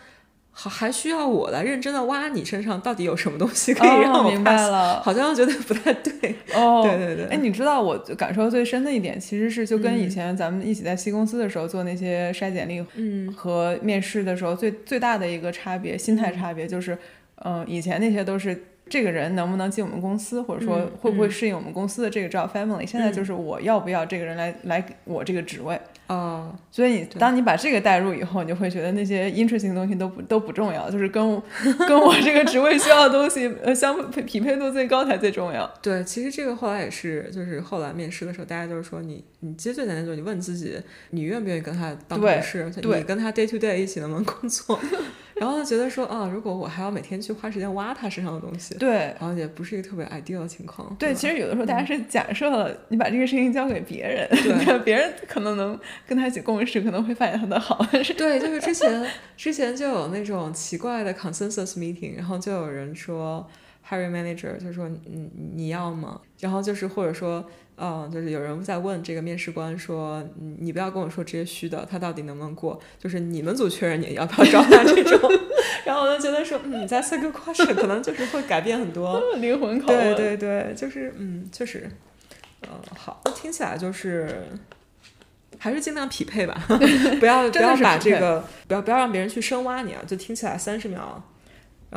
[0.57, 6.37] 好，还需要我来认真的挖你身上到底有什么东西可以让我哦明白、了，好像又觉得不太对。
[6.55, 16.97] 哦，对对对哎，你知道我感受最深的一点，其实是就跟以嗯前咱们一起在 C 公司的时候做那些筛简历嗯和面试的时候最最大的一个差别，心态差别就是，
[17.45, 18.67] 嗯、以前那些都是。
[18.87, 25.81] 这个人能不能进我们公司，或者说嗯会不会嗯适应我们公司的这个 job family？、现在就是我要不要这个人来来我这个职位。
[26.07, 31.43] 哦，所以你当你把这个带入以后，你就会觉得那些 interesting 的东西都不都不重要，就是跟我
[31.89, 35.67] 跟我这个职位需要的东西呃相匹匹配度最高才最重要。
[35.81, 40.79] 对，其实这个后来也是，就是后来面试的时候，大家就是说你，你其实最难的就是你问自己，
[41.11, 42.99] 你愿不愿意跟他当同事，对。
[42.99, 44.79] 你跟他 day to day 一起能不能工作，
[45.37, 50.95] 然后就觉得说啊，如果我还要每天去花时间挖他身上的东西，对然后也不是一个特别 ideal 的情况。
[50.99, 63.47] 对，吧其实有的时候大家是假设了你把这个事情交给别人，对别人可能能跟他一起共事，可能会发现他的好，是 对，就是之前之前就有那种奇怪的 consensus meeting，然后就有人说
[63.89, 66.21] hiring manager 就说嗯你要吗？
[66.41, 67.45] 然后就是或者说
[67.77, 72.81] 嗯就是有人在问这个面试官说你你不要跟我说这些虚的，他到底能不能过？
[72.99, 75.31] 就是你们组确认你要不要招他这种。
[75.85, 79.21] 然后我就觉得说嗯，that's a good question，可能就是会改变很多。
[79.37, 80.17] 灵魂拷对问。
[80.17, 81.91] 对对对，就是嗯，确实，
[82.63, 84.47] 嗯，好，那听起来就是
[85.59, 86.55] 还是尽量匹配吧，
[87.21, 91.23] 不要 不要把这个不要不要让别人去深挖你啊，就听起来三十秒，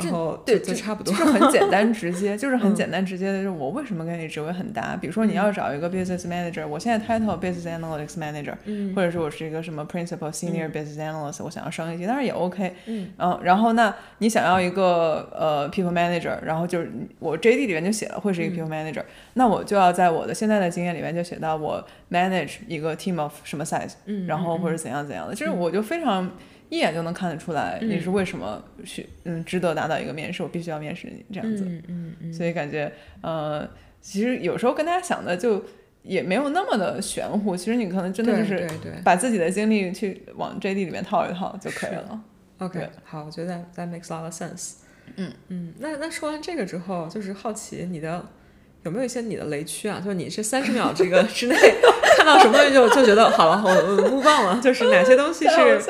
[0.04, 1.18] 然后对，就就差不多就。
[1.18, 4.96] 是很简单 直接，就是很嗯简单直接的，就是我为什么跟你职位很搭？
[5.00, 12.74] 比如说你要找一个 business manager，我现在 title business analytics manager，嗯或者是我是一个什么 principal senior business analyst，我想要升一级，当然也 OK。
[12.86, 19.02] 嗯嗯，然后那你想要一个呃 people manager，然后就是我 JD 里面就写了会是一个 people manager，、
[19.34, 26.30] 那我就要在我的现在的经验里面就写到我 manage 一个 team of 什么 size，嗯，然后或者怎样怎样的，就是我就非常
[26.68, 33.68] 一眼就能看得出来你是为什么需嗯值得拿到一个面试，我必须要面试你这样子，嗯嗯嗯，所以感觉呃
[34.00, 35.64] 其实有时候跟大家想的就
[36.02, 38.68] 也没有那么的玄乎，其实你可能真的就是
[39.04, 42.20] 把自己的经历去往 JD 里面套一套就可以了。
[42.58, 44.74] ，OK，好，我觉得 that makes a lot of sense。
[45.16, 48.24] 嗯嗯，那那说完这个之后，就是好奇你的。
[48.84, 50.00] 有没有一些你的雷区啊？
[50.02, 51.56] 就是你这三十秒这个 之内
[52.16, 55.80] 看到什么东西就就觉得好了，我我目忘了，就是 哪些东西是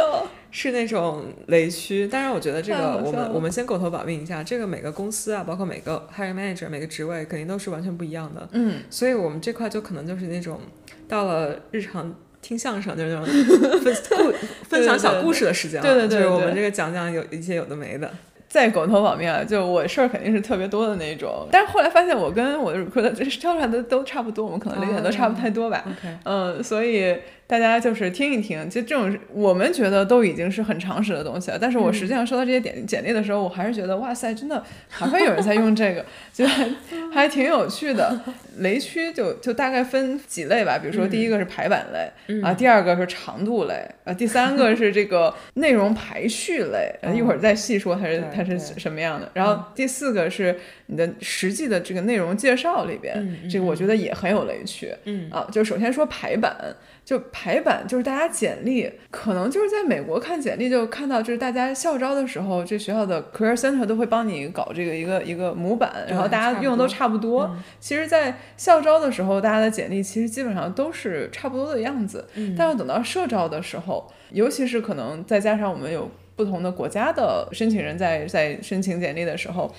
[0.51, 10.59] 是那种雷区，当然我觉得这个我们我们先口头保密一下，这个每个公司啊，包括每个 hiring manager 每个职位肯定都是完全不一样的，嗯，所以我们这块就可能就是那种
[11.07, 13.27] 到了日常听相声就是那种
[13.81, 14.33] 分故
[14.69, 18.11] 分享小故事的时间了，对对对对就是我们这个讲讲有一些有的没的，
[18.49, 25.85] 再狗头保命啊，就我事儿肯定是特别多的那种，但是后来发现我跟我的 recruiter 挑出来的都差不多，我们可能理解都差不太多吧。
[25.87, 27.15] OK，嗯，所以
[27.49, 31.59] 大家就是听一听，其实这种我们觉得都已经是很常识的东西了。
[31.59, 36.69] 但是我实际上收到这些简简历的时候，我还是觉得哇塞，真的还会有人在用这个， 就还
[37.11, 38.21] 还挺有趣的。
[38.59, 49.31] 雷区就就大概分几类吧，比如说第一个是排版类，啊，第二个是长度类，啊，第三个是这个 内容排序类，呃一会儿再细说它是对它是什么样的。
[49.33, 54.93] 然后第四个是你的实际的这个内容介绍里边，嗯这个我觉得也很有雷区。
[55.05, 56.57] 嗯啊，就首先说排版，
[57.05, 67.45] 就排版就是大家简历，可能就是在美国看简历就看到，就是大家校招的时候，这学校的 career center 都会帮你搞这个一个一个模板，然后大家用的都差不多。
[67.45, 79.73] 嗯其实，在校招的时候，大家的简历其实基本上都是差不多的样子，嗯但是等到社招的时候，尤其是可能再加上我们有不同的国家的申请人在在申请简历的时候，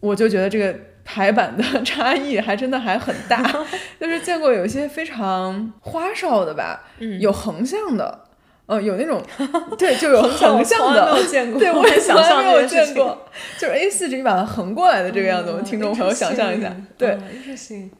[0.00, 0.76] 我就觉得这个
[1.10, 3.42] 排版的 差异还真的还很大，
[3.98, 6.84] 就是见过有一些非常花哨的吧，
[7.18, 8.26] 有横向的。
[8.66, 9.18] 呃，有那种，
[9.78, 11.10] 对，就有横向的，
[11.58, 13.26] 对，我也想象没有见过，
[13.58, 17.16] 就是 A 四纸你把它横过来的这个样子，我们听众朋友想象一下，对，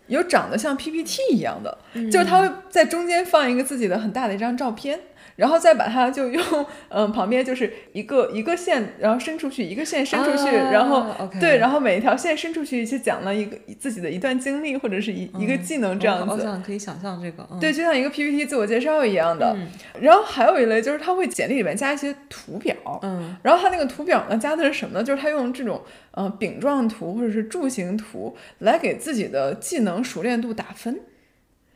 [0.09, 1.79] 有长得像 PPT 一样的，
[2.13, 5.01] 就是它会在中间放一个自己的很大的一张照片。
[5.39, 6.43] 然后再把它就用，
[6.89, 11.07] 嗯， 旁边就是一个一个线，然后伸出去，一个线伸出去，然后
[11.39, 16.35] 对，然后每一条线伸出去就讲了一个自己的一段经历或者是一一个技能这样子。
[16.35, 19.57] 我想可以想象这个，对，就像一个 PPT 自我介绍一样的。
[20.01, 25.05] 然后还有一类就是他会简历里面加一些图表，嗯，然后他那个图表呢加的是什么呢？
[25.05, 30.99] 就是他用这种呃饼状图或者是柱形图来给自己的技能熟练度打分。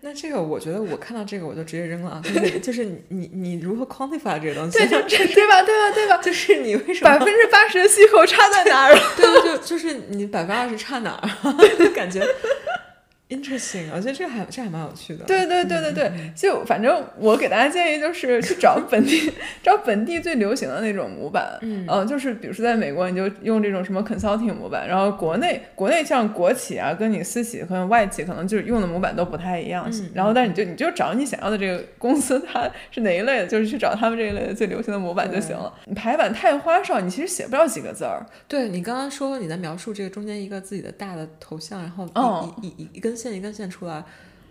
[0.05, 4.79] 那这个，我觉得我看到这个我就直接扔了，就是 就是你你你如何 quantify 这个东西？
[4.79, 4.89] 对，
[5.33, 5.63] 对吧？
[5.63, 5.91] 对吧？
[5.95, 6.17] 对吧？
[6.19, 8.95] 就是 你为什么百分之八十的细口差在哪儿？
[9.17, 11.89] 对，就就是你百分之二十差哪儿？
[11.95, 12.21] 感觉。
[13.33, 15.25] Interesting，我觉得这还这还蛮有趣的。
[15.25, 19.33] 对对对对对，就反正我给大家建议就是去找本地
[19.65, 35.73] 找本地最流行的那种模板，嗯，就是比如说在美国你就用这种什么 consulting 模板，然后国内国内像国企啊，跟你私企和外企可能就是用的模板都不太一样，然后但是你就你就找你想要的这个公司它是哪一类的，就是去找他们这一类的最流行的模板就行了。
[35.87, 38.27] 你排版太花哨，你其实写不了几个字儿。
[38.47, 42.07] 对你刚刚说你在描述这个中间一个自己的大的头像，然后
[42.61, 43.17] 一一一一根。
[43.23, 44.05] 线一根线出来，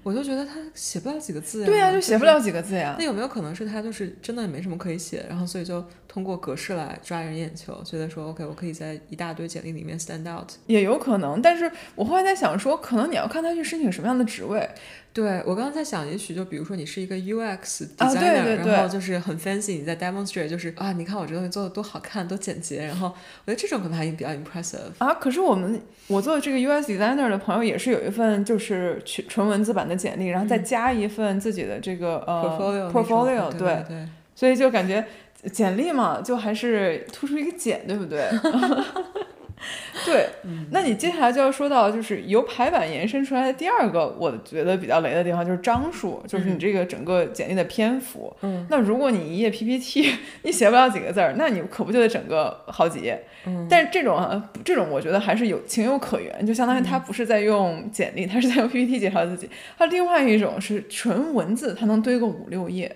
[0.03, 1.65] 我就觉得他写不了几个字呀。
[1.65, 2.95] 对呀，就写不了几个字呀。
[2.97, 11.41] 那有没有可能是他就是真的没什么可以写，然后所以就通过格式来抓人眼球，觉得说 OK，我可以在一大堆简历里面 stand out，也有可能。
[11.41, 14.69] 但是我后来在想说，可能你要看他去申请什么样的职位。
[15.13, 25.13] 对我刚刚在想，也许就比如说你是一个 UX designer，然后就是很 fancy，你在 demonstrate，就是啊，你看我这东西做的多好看，多简洁，然后我觉得这种可能还比较 impressive 啊。
[25.13, 35.05] 可是我们我做的这个 UX designer 的朋友也是有一份就是纯纯文字版的简历，然后再加一份自己的这个呃 portfolio，对对，所以就感觉
[35.51, 38.29] 简历嘛，就还是突出一个简，对不对？
[40.03, 40.27] 对，
[40.71, 48.35] 那你接下来就要说到，就是由排版延伸出来的第二个，我觉得比较雷的地方就是章数，就是你这个整个简历的篇幅。
[48.41, 53.23] 嗯，那如果你一页 PPT 你写不了几个字儿，那你可不就得整个好几页？
[53.45, 59.47] 嗯，但是这种啊，这种我觉得还是有情有可原，就相当于他不是在用简历，他是在用 PPT 介绍自己。
[59.77, 62.95] 他另外一种是纯文字，他能堆个五六页。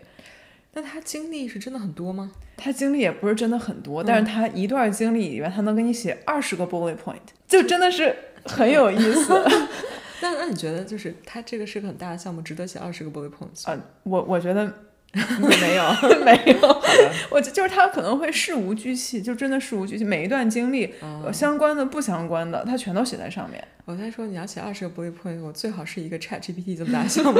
[0.76, 2.32] 那他经历是真的很多吗？
[2.58, 7.16] 他经历也不是真的很多，但是他一段经历里面，他能给你写二十个 bullet point，
[7.48, 8.14] 就真的是
[8.46, 9.34] 很有意思。
[10.22, 13.80] 那那你觉得，就是他这个是个很大的项目，值得写二十个 bullet points 啊？
[14.04, 14.66] 我我觉得
[15.14, 15.84] 没有
[16.26, 16.82] 没有，
[17.32, 20.94] 我就是他可能会事无巨细，就真的事无巨细，每一段经历
[21.32, 23.66] 相关的不相关的，他全都写在上面。
[23.86, 27.40] 我在说你要写二十个 bullet point，我最好是一个 Chat GPT 这么大的项目。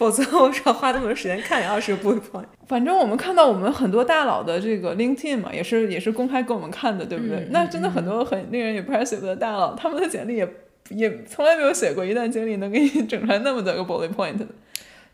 [0.00, 2.46] 否则 我少花那么多时间看二十个 bullet point。
[2.66, 7.46] 反正我们看到我们很多大佬的这个 LinkedIn 嘛，也是也是公开给我们看的，对不对？
[7.50, 10.48] 那真的很多很令人 impressive 的大佬，他们的简历也
[10.88, 14.46] 也从来没有写过一段经历能给你整出来那么多个 bullet point 的。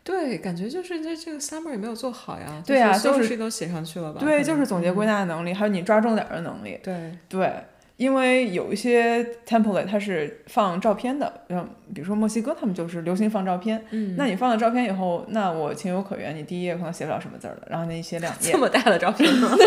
[0.05, 2.63] 对，感觉就是这这个 summer 也没有做好呀。
[2.65, 4.21] 对呀，所有事情都写上去了吧？
[4.21, 6.79] 对，就是总结归纳的能力，还有你抓重点的能力。
[6.81, 6.95] 对
[7.27, 7.51] 对。
[7.97, 13.83] 因为有一些 template 它是放照片的，像比如说墨西哥他们就是流行放照片。
[13.89, 18.51] 嗯，那你放了照片以后，那我情有可原，你第一页可能写不了什么字儿了，然后那写两页。
[18.51, 19.49] 这么大的照片吗？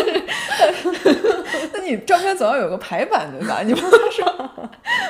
[1.73, 3.61] 那你照片总要有个排版对吧？
[3.63, 4.25] 你不能说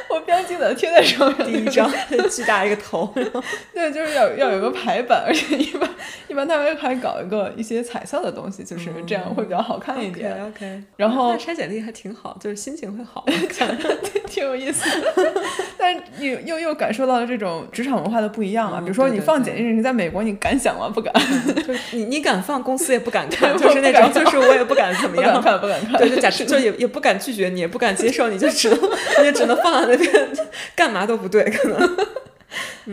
[0.10, 1.48] 我标记的贴在上面。
[1.48, 1.92] 第一张
[2.30, 3.14] 巨大一个头。
[3.74, 5.90] 对，就是要要有个排版，而且一般
[6.28, 10.44] 一般他们还搞一个一些彩色的东西，就是这样会比较好看一点。
[10.48, 10.84] OK。
[10.98, 13.11] 然后筛简历还挺好，就是心情会好。
[13.14, 13.26] 好，
[14.28, 14.86] 挺有意思，
[15.78, 18.80] 但是你又又感受到了这种职场文化的不一样啊。
[18.80, 20.90] 比如说你放简历，你在美国，你敢想吗？
[20.90, 21.14] 不敢。
[21.92, 25.98] 你你敢放，公司也不敢看，就是那种，就是我也不敢怎么样，不敢不敢看。
[26.00, 28.80] 对，就假设就也也不敢拒绝你，也不敢接受，你就只能
[29.20, 30.30] 你就只能放在那边，
[30.74, 31.98] 干嘛都不对，可能。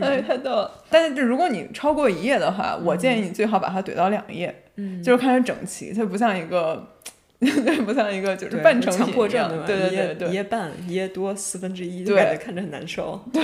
[0.01, 0.83] 哎，太逗了。
[0.89, 6.85] 但是如果你超过一页的话，我建议你最好把它怼到两页，嗯，就是看着整齐，它不像一个。
[7.39, 13.17] 对， 不像一个就是半成强迫症，对对对对，一页半，一页多四分之一，就感觉看着很难受。
[13.31, 13.41] 对，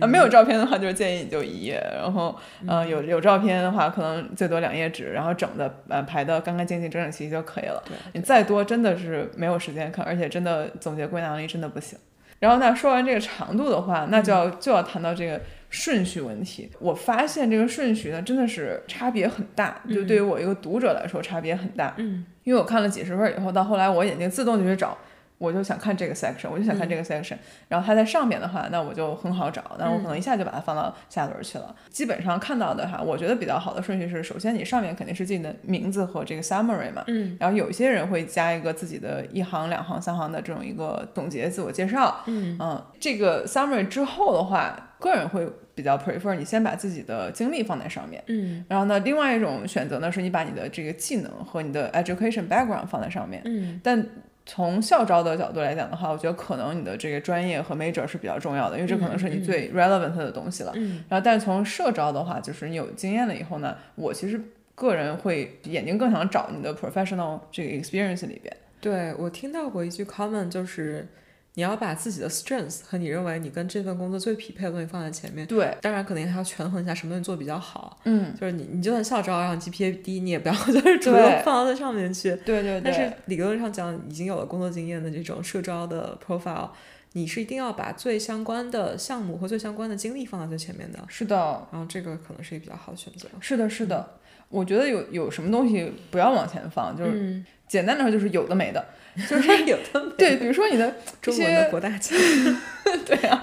[0.00, 7.80] 啊，没有照片的话，就是建议你就一页，然后，嗯，有有照片的话，可能最多两页纸，然后整的呃排的干干净净、整整齐齐就可以了。
[8.14, 11.96] 你再多真的是没有时间看，而且真的总结归纳能力真的不行。
[12.40, 15.40] 然后那说完这个长度的话，那就要就要谈到这个。
[15.70, 21.94] 顺序问题，我发现这个顺序呢真的是差别很大，就对于我一个读者来说差别很大。
[21.96, 24.98] 嗯，因为我看了几十份以后，到后来我眼睛自动就去找
[25.40, 27.34] 我就想看这个 section，我就想看这个 section，、
[27.66, 31.74] 然后它在上面的话，那我就很好找，那我可能一下就把它放到下轮去了。
[31.88, 48.22] 基本上看到的哈，我觉得比较好的顺序是，首先你上面肯定是自己的名字和这个 summary 嘛，嗯，然后有一些人会加一个自己的一行、两行、三行的这种一个总结自我介绍，嗯这个 summary 之后的话，个人会比较 prefer 你先把自己的经历放在上面。
[48.26, 48.62] 嗯。
[48.68, 53.40] 然后呢，另外一种选择呢，是你把你的这个技能和你的 education background 放在上面。
[53.46, 53.80] 嗯。
[53.82, 54.06] 但
[54.46, 60.72] 从校招的角度来讲的话，我觉得可能你的这个专业和 major 是比较重要的，因为这可能是你最 relevant 的东西了。
[60.74, 64.40] 嗯然后，但是从社招的话，就是你有经验了以后呢，我其实
[64.74, 68.56] 个人会眼睛更想找你的 professional 这个 experience 里边。
[68.80, 71.06] 对我听到过一句 comment，就是
[71.54, 75.46] 你要把自己的 strengths 和你认为你跟这份工作最匹配的东西放在前面。
[75.46, 77.98] 对，当然，可能还要权衡一下什么东西做比较好。
[78.04, 82.30] 嗯，就是你，你就算校招让 GPA 低，你也不要 就是主对动放到那上面去。
[82.44, 82.82] 对对对。
[82.84, 86.70] 但是理论上讲，已经有了工作经验的这种社招的 profile，
[87.12, 90.98] 你是一定要把最相关的项目和最相关的经历放在最前面的。
[91.08, 91.36] 是的，
[91.72, 93.28] 然后这个可能是一个比较好的选择。
[93.40, 94.14] 是的，是的。
[94.48, 98.84] 我觉得有有什么东西不要往前放，就是嗯，简单的说就是有的没的，
[99.28, 100.86] 就是 有的没对，比如说你的
[101.24, 102.18] 一的些，国大奖。
[103.06, 103.40] 对啊，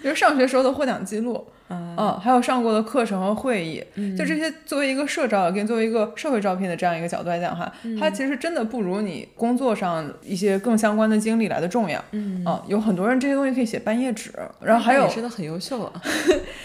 [0.00, 1.34] 比如上学时候的获奖记录，
[1.68, 12.02] 啊，嗯，还有上过的课程和会议，嗯就这些作为一个社招跟作为一个社会招聘的这样一个角度来讲哈，嗯它其实真的不如你工作上一些更相关的经历来的重要。
[12.12, 15.92] 嗯，嗯，有很多人这些东西可以写半页纸，然后还有真的很优秀啊，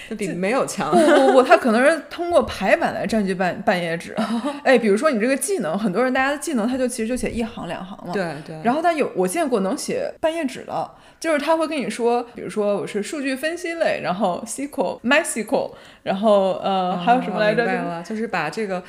[0.09, 0.97] 那比没有强不。
[0.99, 4.16] 不不，他可能是通过排版来占据半半页纸。
[4.64, 8.14] 哎，比如说你这个技能，很多人大家的技能他就其实就写一行两行嘛。
[8.14, 15.72] 对对，然后他有我见过能写半页纸的，就是他会跟你说，比如说我是数据分析类，然后 SQL、MySQL，
[16.04, 17.66] 然后呃、还有什么来着？
[17.66, 18.84] 就是哦明白了，就是把这个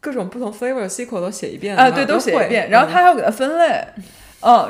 [0.00, 3.84] 各种不同 flavor SQL 都写一遍啊，对，都写一遍，然后嗯他还要给它分类。
[3.96, 4.02] 嗯，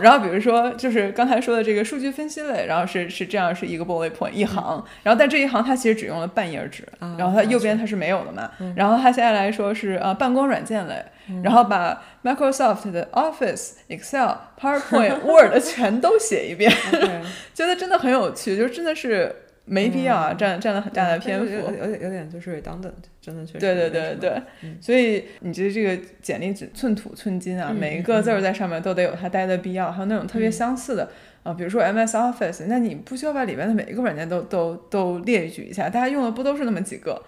[0.01, 11.03] 然后比如说，就是刚才说的这个数据分析类，然后是是这样，是一个 bullet point 一行，然后但这一行它其实只用了半页纸，啊然后它右边它是没有的嘛，然后它现在来说是呃办公软件类，
[11.43, 16.71] 然后把 Microsoft 的 Office、Excel、PowerPoint、 Word 全都写一遍，
[17.55, 24.43] 觉得真的很有趣，就真的是没必要啊，占占了很大的篇幅，有点有点就是 redundant，真的确实对对对对，
[24.81, 31.09] 所以你觉得这个简历只寸土寸金啊，嗯每一个字儿在上面都得有它待的必要，还有那种特别相似的
[31.45, 37.21] 啊、比如说 MS Office，那你不需要把里面的每一个软件都都都列举一下，大家用的不都是那么几个？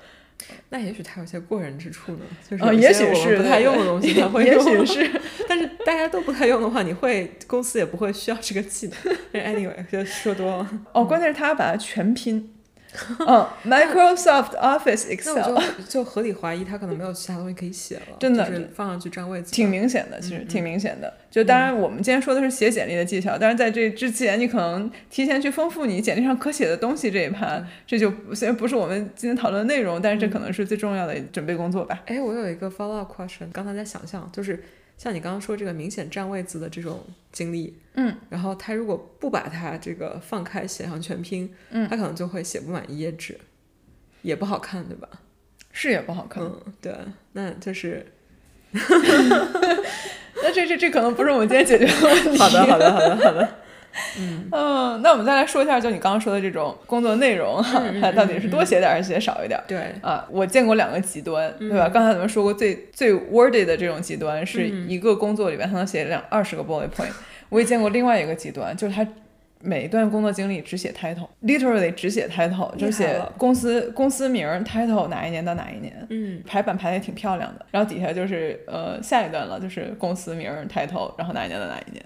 [0.69, 9.17] 那也许他有些过人之处呢，就是也许是不太用的东西 它会也用，许是， 但是大家都不太用的话，你会公司也不会需要这个技能。
[9.43, 10.69] anyway，就说多了。
[10.93, 12.54] 哦，关键是他要把它全拼，
[13.27, 19.51] 嗯， Microsoft Office Excel，就就合理怀疑他可能没有其他东西可以写了，真的就是放上去占位置。
[19.51, 21.13] 挺明显的，其实嗯挺明显的。
[21.31, 32.03] 就当然，我们今天说的是写简历的技巧，但是在这之前，你可能提前去丰富你简历上可写的东西这一盘，这就虽然不是我们今天讨论的内容，但是这可能是最重要的准备工作吧。
[32.07, 34.63] 哎，我有一个 follow up question，刚才在想象，就是
[34.97, 43.39] 像你刚刚说这个明显占位子的这种经历，嗯，然后他如果不把它这个放开写上全拼，嗯他可能就会写不满一页纸，
[44.23, 45.09] 也不好看，对吧？
[45.73, 46.43] 是也不好看。
[46.43, 46.95] 嗯，对，
[47.33, 48.07] 那就是
[48.73, 52.39] 那这这这可能不是我们今天解决的问题。
[52.39, 53.64] 好的，好的，好的，好的。
[54.19, 59.65] 嗯，那我们再来说一下，就你刚刚说的这种工作内容，哈嗯嗯它 到底是多写点儿还是写少一点儿？
[59.69, 61.89] 对，啊，我见过两个极端，对嗯吧？
[61.89, 67.13] 刚才咱们说过最最 wordy 的这种极端，是一个工作里边他能写两二十个 bullet point。
[67.51, 69.07] 我也见过另外一个极端，就是他
[69.61, 75.95] 每一段工作经历只写 title，literally 只写 title，就是写公司公司名 title 哪一年到哪一年。
[76.11, 82.05] 嗯，排版排的也挺漂亮的，然后底下就是呃下一段了，就是公司名 title，然后哪一年到哪一年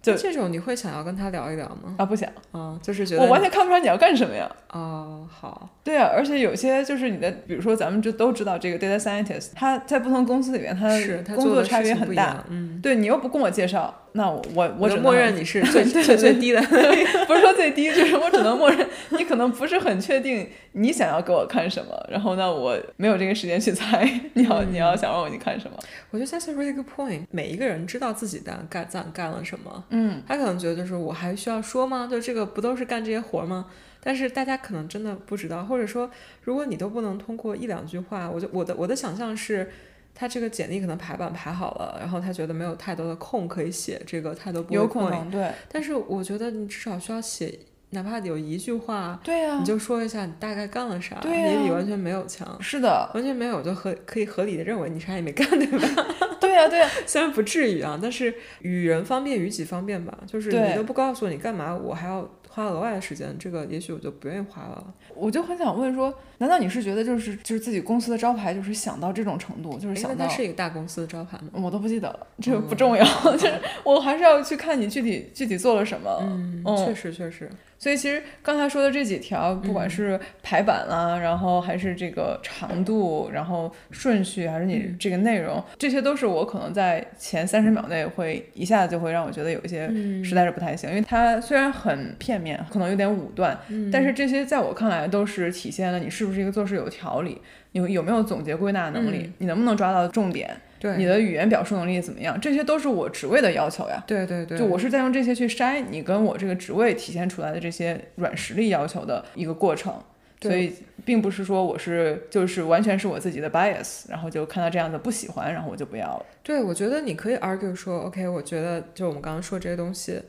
[0.00, 1.94] 就这种你会想要跟他聊一聊吗？
[1.98, 4.48] 啊不想，啊，就是觉得我完全看不出来你要干什么呀。
[4.72, 12.44] 哦，好，对啊，而且有些就是你的，比如说咱们就都知道这个 data scientist，他在不同公司里面，他是工作差别很大。
[12.48, 16.60] 嗯，对你又不跟我介绍，那我我我默认你是 最最最低的。
[17.26, 24.04] 不是说最低，就是我只能默认你可能不是很确定你想要给我看什么，然后呢，我没有这个时间去猜
[24.34, 25.76] 你要、你要想让我你看什么。
[26.10, 27.20] 我觉得 that's a really good point。
[27.30, 32.08] 每一个人知道自己干干干干了什么，嗯，他可能觉得就是我还需要说吗？
[32.10, 33.66] 就这个不都是干这些活儿吗？
[34.00, 36.10] 但是大家可能真的不知道，或者说，
[36.42, 39.70] 如果你都不能通过一两句话，我就我的我的想象是，
[40.14, 47.58] 他这个简历可能排版排好了，然后他觉得没有太多的空可以写这个太多有可能对但是我觉得你至少需要写，
[47.90, 52.56] 哪怕有一句话，对呀、你就说一下你大概干了啥，也比完全没有强。
[52.60, 56.06] 是的，完全没有就合可以合理的认为你啥也没干，对吧？
[56.40, 60.18] 对呀，对呀，虽然不至于啊，但是与人方便，与己方便吧。
[60.26, 64.94] 就是你都不告诉我你干嘛，我还要花额外的时间，这个也许我就不愿意花了。
[65.14, 71.50] 我就很想问说，难道你是觉得就是就是自己公司的招牌就是想到这种程度，就是想到是一个大公司的招牌吗？
[71.54, 73.04] 我都不记得了，这个不重要，
[73.36, 76.18] 就是我还是要去看你具体具体做了什么。
[76.22, 77.50] 嗯，确实确实。
[77.80, 89.86] 所以其实刚才说的这几条，不管是排版啦，然后还是这个长度，然后顺序，还是你这个内容，这些都是我可能在前三十秒内会一下子就会让我觉得有一些
[90.24, 93.56] 实在是不太行，因为它虽然很片面，可能有点武断，
[93.92, 97.40] 但是这些在我看来都是体现了你是不是一个做事有条理，
[97.72, 100.54] 你有没有总结归纳能力，你能不能抓到重点。
[100.78, 102.40] 对你的语言表述能力怎么样？
[102.40, 104.00] 这些都是我职位的要求呀。
[104.06, 109.92] 对对对，就我是在用这些去筛你跟我这个职位体现出来的这些软实力要求的一个过程。
[110.40, 110.72] 所以
[111.04, 116.26] 并不是说我是就是完全是我自己的 bias，然后就看到这样的不喜欢，然后我就不要了。
[116.44, 120.22] 对，我觉得你可以 argue 说，OK，我觉得就我们刚刚说这些东西，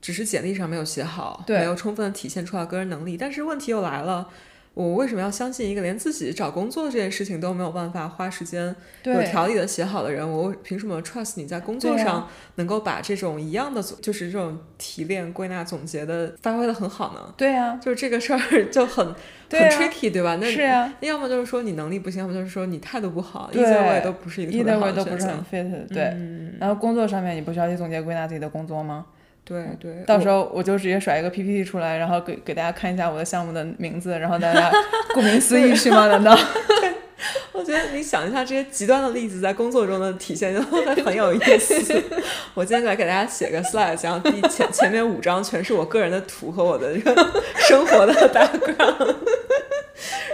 [0.00, 3.16] 只是简历上没有写好，没有充分体现出来个人能力。
[3.16, 4.28] 但是问题又来了。
[4.72, 10.28] 我为什么要相信一个连自己找工作这件事情都没有办法花时间有条理的写好的人？
[10.30, 17.34] 我凭什么 trust 你在工作上能够把这种一样的就是这种提炼、归纳、总结的发挥的很好呢？
[17.36, 19.04] 对呀，就是这个事儿就很
[19.50, 20.36] 很 tricky，对吧？
[20.36, 25.34] 那是呀，要么就是说你能力不行，要么就是说你态度不好，一在外都不是一个特别好的选择。
[25.88, 26.16] 对，
[26.60, 29.04] 然后工作上面你不需要去总结归纳自己的工作吗？
[29.50, 34.70] 对对，到时候我就直接甩一个 PPT 出来，然后给给大家看一下我的项目的名字，然后大家
[35.12, 36.06] 顾名思义去吗？
[36.06, 36.38] 难道？
[37.52, 42.00] 我觉得你想一下这些极端的例子在工作中的体现就会很有意思。
[42.54, 47.30] 我今天来给大家写个 slide，然后第前前面五张全是我个人的图和我的这个
[47.68, 49.16] 生活的 background。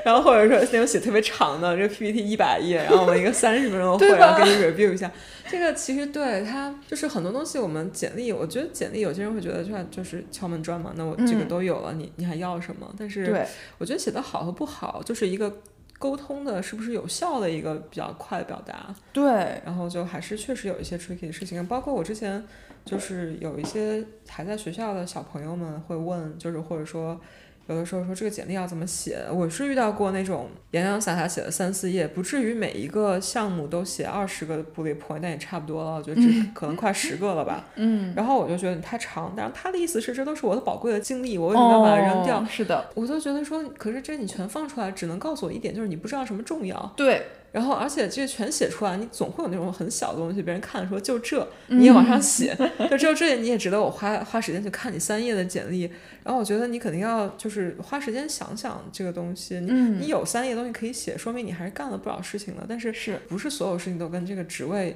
[0.04, 5.10] 然后或者说那种写特别长的，这个 PPT 一百页，然后我们一个三十分钟的会，然后给你 review 一下。
[5.48, 12.92] 这个其实对它就是很多东西，我们简历，我觉得简历有些人会觉得就就是敲门砖嘛，那我这个都有了，你你还要什么？
[12.98, 13.46] 但是
[13.78, 15.52] 我觉得写的好和不好，就是一个
[15.98, 18.94] 沟通的是不是有效的一个比较快的表达。
[19.12, 22.44] 对，然后就还是确实有一些 tricky 的事情，包括我之前
[22.84, 27.20] 就是有一些还在学校的小朋友们会问，就是或者说。
[27.68, 37.66] 有的时候说这个简历要怎么写，我是遇到过那种洋洋洒洒写了三四页，不至于每一个项目都写二十个 bullet point，但也差不多了，我觉得这可能快十个了吧。
[37.74, 38.12] 嗯。
[38.14, 42.44] 然后我就觉得你太长，但是他的意思是这都是我的宝贵的经历，我为什么要把它扔掉？
[42.44, 42.88] 是的。
[42.94, 46.92] 我就觉得说，可是这你全放出来，只能告诉我一点，就是你不知道什么重要。
[46.96, 47.26] 对。
[47.56, 52.54] 然后，而且这个全写出来，你总会有那种很小的东西，别人看说就这，你也往上写，
[52.90, 55.90] 就只有这，你也值得我花花时间去看你三页的简历。
[56.22, 59.58] 然后我觉得你肯定要就是花时间想想这个东西。
[59.60, 62.66] 你你有三页东西可以写，说明你还是干了不少事情的。
[62.68, 64.94] 但是是不是所有事情都跟这个职位？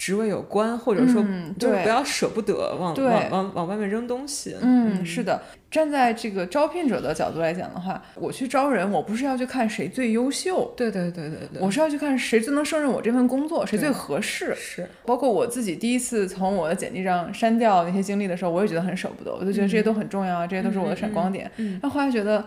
[0.00, 1.22] 职位有关，或者说
[1.58, 4.56] 就是不要舍不得往往往往外面扔东西。
[4.62, 5.42] 嗯，是的。
[5.70, 14.54] 站在这个招聘者的角度来讲的话，我去招人，我不是要去看谁最优秀，对对对对对，我是要去看谁最能胜任我这份工作，谁最合适。
[14.56, 21.48] 是，包括我自己第一次从我的简历上删掉那些经历的时候，我也觉得很舍不得，我就觉得这些都很重要啊，这些都是我的闪光点。
[21.58, 22.42] 嗯但后来觉得，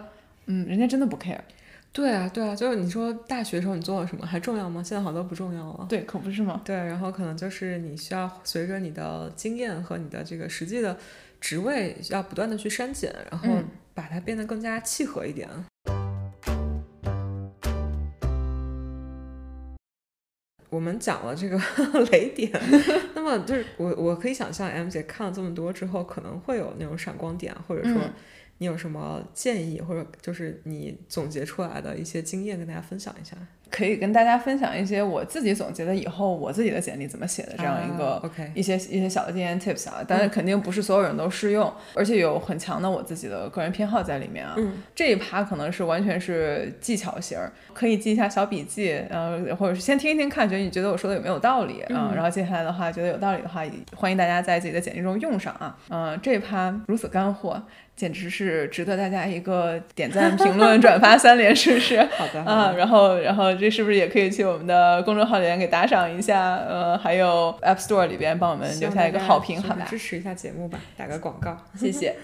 [0.48, 1.38] 嗯，人家真的不 care。
[1.94, 4.82] 对啊，对啊，就是你说大学时候你做了什么还重要吗？
[4.84, 5.86] 现在好多不重要了。
[5.88, 6.60] 对，可不是吗？
[6.66, 10.98] 对，然后可能就是你需要随着你的经验和你的这个实际的
[11.40, 13.48] 职位，要不断的去删减，然后
[13.94, 15.48] 把它变得更加契合一点。
[20.72, 21.62] 我们讲了这个
[22.12, 22.52] 雷点，
[23.14, 28.02] 那么就是我我可以想象，M 姐看了这么多之后，可能会有那种闪光点，或者说。
[28.64, 33.36] 你有什么建议，或者就是你总结出来的一些经验，跟大家分享一下？
[33.70, 44.54] 可以跟大家分享一些我自己总结的以后我自己的简历怎么写的这样一个 OK 一些一些小的经验 tips 啊，但是肯定不是所有人都适用，而且有很强的我自己的个人偏好在里面啊。
[44.58, 47.38] 嗯，这一趴可能是完全是技巧型，
[47.74, 52.14] 可以记一下小笔记，呃，或者是先听一听看，觉得你觉得我说的有没有道理啊？
[52.16, 55.76] 然后接下来的话，觉得有道理的话，欢迎大家在自己的简历中用上啊。
[55.90, 57.60] 嗯，这一趴如此干货。
[57.96, 62.02] 简直是值得大家一个点赞、评论、 转发三连，是不是？
[62.18, 62.42] 好的。
[62.42, 66.56] 啊，然后，然后这是不是也可以去我们的公众号里面给打赏一下？
[66.58, 69.86] 呃，还有 App Store 里边帮我们留下一个好评，好吧？
[69.90, 72.16] 支持一下节目吧，打个广告， 谢谢。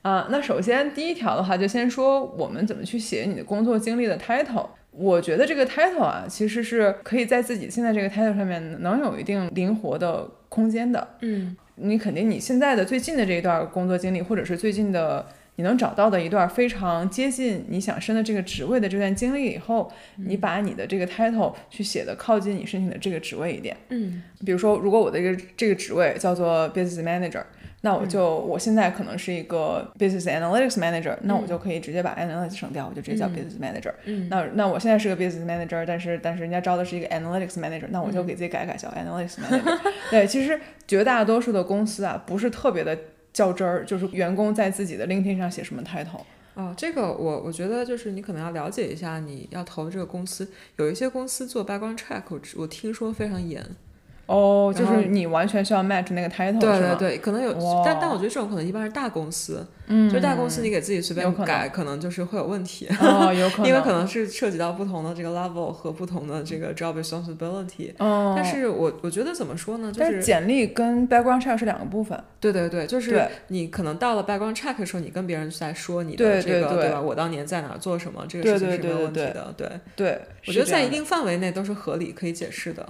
[0.00, 4.66] 啊，那首先第一条的话，就先说我们怎么去写你的工作经历的 title。
[4.90, 11.06] 我觉得这个 title 啊，其实是可以在自己现在这个 title 上面能有一定灵活的空间的。
[11.20, 11.56] 嗯。
[11.82, 15.26] 你肯定你现在的最近的这一段工作经历，或者是最近的
[15.56, 23.76] 你能找到的一段非常接近你想升的这个职位的这段经历以后，你把你的这个 title 去写的靠近你申请的这个职位一点。
[23.90, 27.42] 嗯，比如说，如果我的一个这个职位叫做 business manager，
[27.84, 33.92] 那我就、我现在可能是一个 business analytics manager，那我就可以直接把 analytics 省掉，我就直接叫 business manager。
[34.04, 39.78] 嗯那那我现在是个 business manager，但是但是人家招的是一个 analytics manager，那我就给自己改改叫 analytics manager。
[40.10, 42.96] 对，其实绝大多数的公司啊，不是特别的
[43.32, 46.22] 较真儿，就是员工在自己的 LinkedIn 上写什么 title。
[46.54, 53.64] 哦，这个我我觉得就是你可能要了解一下你要投的这个公司，有一些公司做 background check，我知我听说非常严。
[54.32, 56.78] 哦，就是你完全需要 match 那个 title，对？
[56.78, 57.52] 对对，可能有，
[57.84, 62.88] 但但我觉得这种可能一般是大公司，嗯，就是大公司你给自己随便改，可能就是会有问题。
[63.00, 72.18] 哦，有可能， 因为可能是涉及到不同的这个 level 和不同的这个 job responsibility，、哦，但是我我觉得怎么说呢，就是简历跟 background check 是两个部分。
[72.40, 77.00] 对对对，就是你可能到了 background check 的时候，你跟别人在说你的这个对对吧？
[77.00, 79.54] 我当年在哪做什么，这个事情是没有问题的。
[79.56, 82.86] 对，对，我觉得在一定范围内都是合理可以解释的，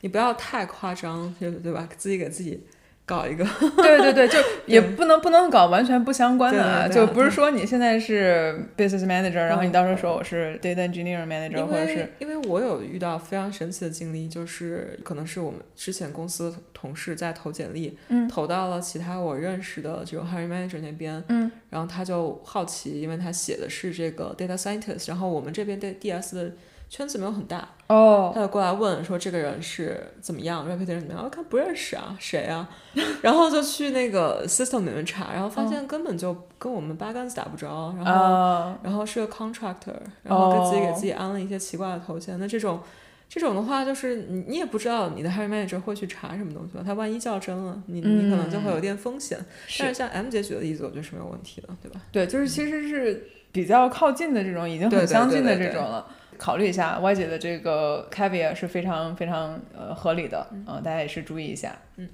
[0.00, 1.88] 你不要太夸张，对对吧？
[1.96, 2.64] 自己给自己
[3.04, 3.44] 搞一个，
[3.82, 9.72] 对对对，就也不能不能搞完全不相关的啊，就不是说你现在是 business manager，然后你嗯。
[9.72, 18.28] 到时候说我是 data engineer manager，或者是因为我有遇到非常神奇的经历，就是可能是我们之前公司的同事在投简历，嗯。
[18.28, 26.52] 投到了其他我认识的这种 hiring manager 那边，嗯，然后他就好奇，因为他写的是这个 data scientist，然后我们这边对 DS 的
[26.90, 31.22] 圈子没有很大，哦，他就过来问说这个人是怎么样，reputation 怎么样？
[31.22, 32.68] 我看不认识啊，谁啊？
[33.20, 42.38] 然后就去那个 system 里面查，然后发现根本就跟我们八竿子打不着，然后、啊，然后是个 contractor，然后给自己给哦自己安了一些奇怪的头衔。
[42.40, 42.80] 那这种
[43.28, 46.82] 这种的话，就是你你也不知道你的 hiring manager 会去查什么东西吧？
[46.84, 49.38] 他万一较真了，你你可能就会有点风险。
[49.78, 52.00] 但是像 M 姐举的例子，我觉得是没有问题的，对吧？
[52.10, 56.06] 对，就是其实是比较靠近的这种，已经很相近的这种了。
[56.38, 61.76] 考虑一下，Y 姐的这个 caveat 是非常非常呃合理的，嗯、大家也是注意一下。
[61.96, 62.08] 嗯。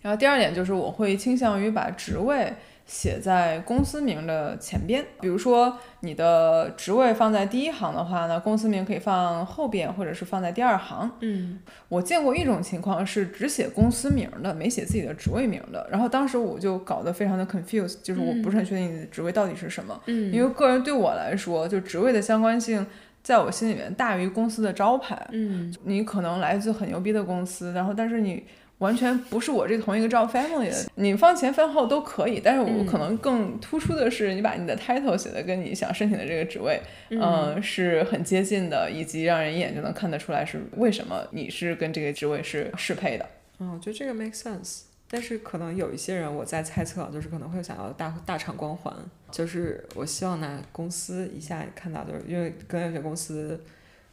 [0.00, 2.52] 然后第二点就是，我会倾向于把职位
[2.86, 5.04] 写在公司名的前边。
[5.20, 11.10] 比如说，你的职位放在第一行的话呢，公司名可以放后边，或者是放在第二行。
[11.20, 20.00] 嗯我见过一种情况是只写公司名的，没写自己的职位名的，然后当时我就搞得非常的 confused，就是我不是很确定你的职位到底是什么。
[20.06, 22.86] 嗯因为个人对我来说，就职位的相关性，
[23.28, 25.14] 在我心里面大于公司的招牌。
[25.32, 28.42] 嗯你可能来自很牛逼的公司，然后但是你
[28.78, 43.26] 完全不是我这同一个 job family 的，你放前放后都可以，但是我嗯可能更突出的是，你把你的 title 写的跟你想申请的这个职位，嗯、是很接近的，以及让人一眼就能看得出来是为什么你是跟这个职位是适配的。
[43.58, 44.84] 嗯，我觉得这个 make sense。
[45.10, 48.94] 但是可能有一些人，我在猜测啊，就是可能会想要大大厂光环，
[49.30, 53.58] 就是我希望拿公司一下看到，就是因为跟有些公司，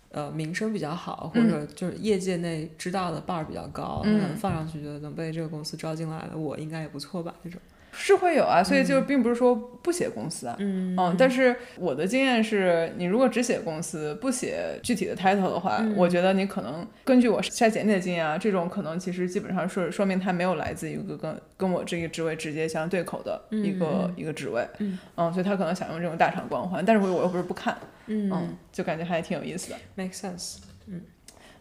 [0.10, 4.06] 呃，名声比较好，或者就是业界内知道的 bar 比较高，
[4.38, 7.36] 放上去觉得能被这个公司招进来了，我应该也不错吧？
[7.44, 7.60] 这种，
[7.98, 25.00] 是会有啊，所以就并不是说不写公司啊，嗯嗯，但是我的经验是，你如果只写公司，不写具体的 title 的话，嗯我觉得你可能根据我筛简历的经验啊，这种可能其实基本上是说明他没有来自一个跟跟我这个职位直接相对口的一个、一个职位，嗯。
[25.32, 27.78] 所以他可能想用这种大厂光环，但是我我又不是不看，
[28.08, 28.30] 嗯。
[28.32, 29.78] 嗯，就感觉还挺有意思的。
[29.96, 30.58] make sense，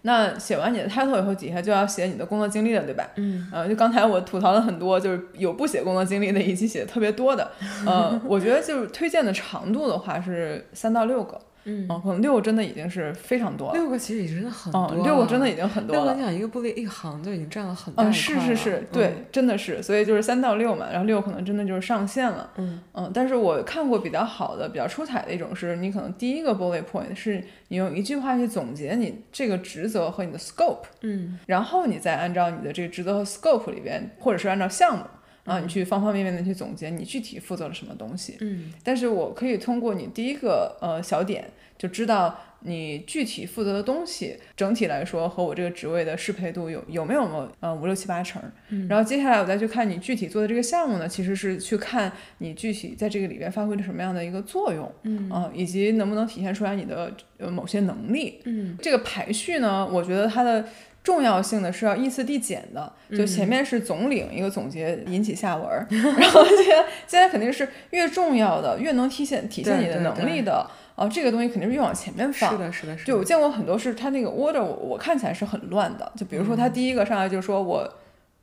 [0.06, 3.08] 那写完你的 title 以后，底下就要写你的工作经历了，对吧？
[3.16, 7.50] 嗯呃，就刚才我吐槽了很多，就是有不写工作经历的，以及写的特别多的。
[7.86, 13.74] 呃，我觉得就是推荐的长度的话是三到六个，嗯，嗯，可能六个真的已经是非常多了。
[13.74, 16.22] 六个其实已经真的很多嗯，了，六个真的已经很多了六个你。
[16.22, 22.50] 想一个部队一行就已经占了很大一嗯，是是是，对，真的是，所以就是三到六嘛，然后六可能真的就是上限了。
[22.56, 35.04] 嗯嗯，但是我看过比较好的、比较出彩的一种是，你可能第一个 bullet point 是你用一句话去总结你这个职责和你的 scope，嗯然后你再按照你的这个职责和 scope 里边，或者是按照项目
[35.44, 38.36] 啊，你去方方面面的去总结你具体负责了什么东西。
[38.40, 41.44] 嗯但是我可以通过你第一个呃小点
[41.76, 48.40] 就知道你具体负责的东西，整体来说和我这个职位的适配度有有没有么呃五六七八成。
[48.70, 58.40] 嗯然后接下来我再去看你具体做的这个项目呢，其实是去看你具体在这个里边发挥了什么样的一个作用，嗯啊、以及能不能体现出来你的呃某些能力。
[58.44, 60.64] 嗯这个排序呢，我觉得它的
[61.04, 62.92] 重要性的是要依次递减的。
[63.10, 72.50] 就前面是总领一个总结，引起下文儿， 然后现在现在肯定是越重要的，越能体现体现你的对对能力的，啊，这个东西肯定是越往前面放。
[72.50, 73.12] 是的，是的，是的。
[73.12, 76.10] 就我见过很多是它那个 order，我我看起来是很乱的。
[76.16, 77.86] 就比如说他第一个上来就说我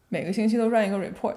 [0.10, 1.36] 每个星期都 run 一个 report，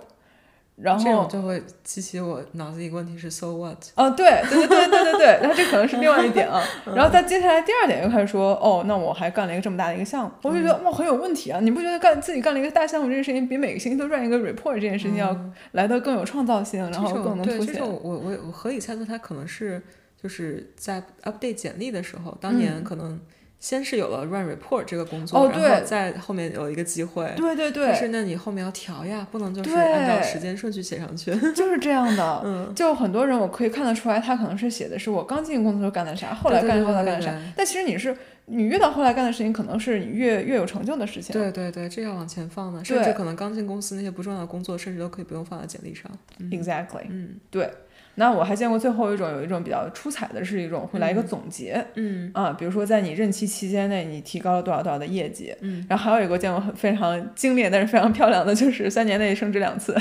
[0.77, 3.79] 然后，就会激起我脑子一个问题是 so what？
[3.95, 6.61] 哦，对对对对对对对，然后这可能是另外一点啊。
[6.87, 11.61] 嗯然后在接下来第二点又开始说，哦，那我还干了一个这么大的一个项目，我就觉得嗯哇很有问题啊！
[11.63, 15.37] 你不觉得干自己干了一个大项目这件事情，比每个星期都 run 一个 report 这件事情要
[15.73, 17.67] 来的更有创造性，然后更能凸显？
[17.67, 19.81] 对这种，我我我合理猜测，他可能是
[20.21, 23.21] 就是在 update 简历的时候，当年可能
[23.65, 27.33] 先是有了 run report 这个工作，然后对在后面有一个机会。
[27.35, 31.35] 对对对但是，那你后面要调呀，不能就是按照时间顺序写上去。
[31.57, 32.41] 就是这样的。
[32.45, 37.35] 嗯，就很多人我可以看得出来，他可能是写的是我刚进公司时候干的啥，后来干后来干的啥。
[37.57, 41.33] 但其实你是你越到后来干的事情，可能是你越越有成就的事情。
[41.33, 46.11] 对对对，这要往前放的，甚至可能刚进公司那些不重要的工作，甚至都可以不用放在简历上。
[46.51, 47.07] ，exactly。
[47.09, 47.71] 嗯对，
[48.17, 51.85] 那我还见过最后一种，有一种比较出彩的是一种会来一个总结。
[51.95, 59.97] 嗯啊，比如说在你任期期间内，你提高了多少多少的业绩，嗯然后还有一个见过很非常精炼但是非常漂亮的，就是三年内升职两次。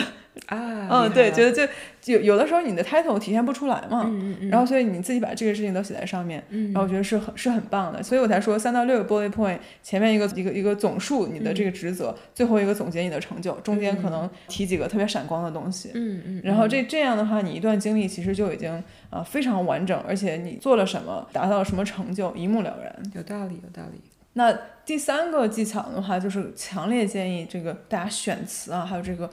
[0.48, 1.70] 啊，嗯，对，觉得得
[2.02, 15.92] 就有有的时候你的 title 体现不出来嘛，嗯嗯嗯，然后所以你自己把这个事情都写在上面，嗯然后我觉得是很是很棒的，所以我才说三到六个 bullet point，前面一个一个一个总数你的这个职责，最后一个总结你的成就，中间可能提几个特别闪光的东西。
[15.94, 23.12] 嗯嗯，然后这这样的话，你一段经历其实就已经啊、呃非常完整，而且你做了什么，达到了什么成就，一目了然。
[23.14, 24.02] 有道理有道理。
[24.36, 24.52] 那
[24.84, 29.30] 第三个技巧的话，就是强烈建议这个大家选词啊，还有这个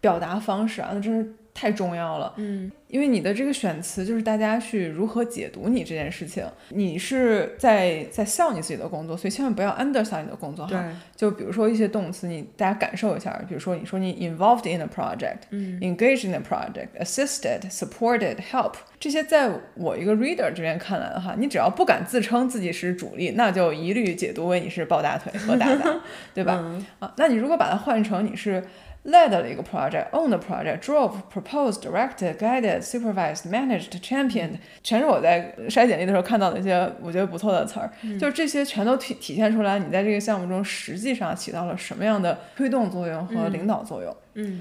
[0.00, 2.32] 表达方式啊，那真是太重要了。
[2.36, 25.92] 嗯因为你的这个选词就是大家去如何解读你这件事情，你是在在笑你自己的工作，所以千万不要 undersell 你的工作对哈。，就比如说一些动词，你大家感受一下，比如说你说你 involved in a project，嗯 engaged in a project, assisted, supported, help，这些在我一个 reader 这边看来的话，你只要不敢自称自己是主力，那就一律解读为你是抱大腿和大大，
[26.32, 26.60] 对吧？
[26.62, 28.62] 嗯啊，那你如果把它换成你是
[29.06, 44.12] led 了一个 project, owned project, drove, proposed, directed, guided, supervised, managed, championed，全是我在筛简历的时候看到的一些我觉得不错的词儿，就是这些全都体体现出来你在这个项目中实际上起到了什么样的推动作用和领导作用。
[44.12, 44.16] 嗯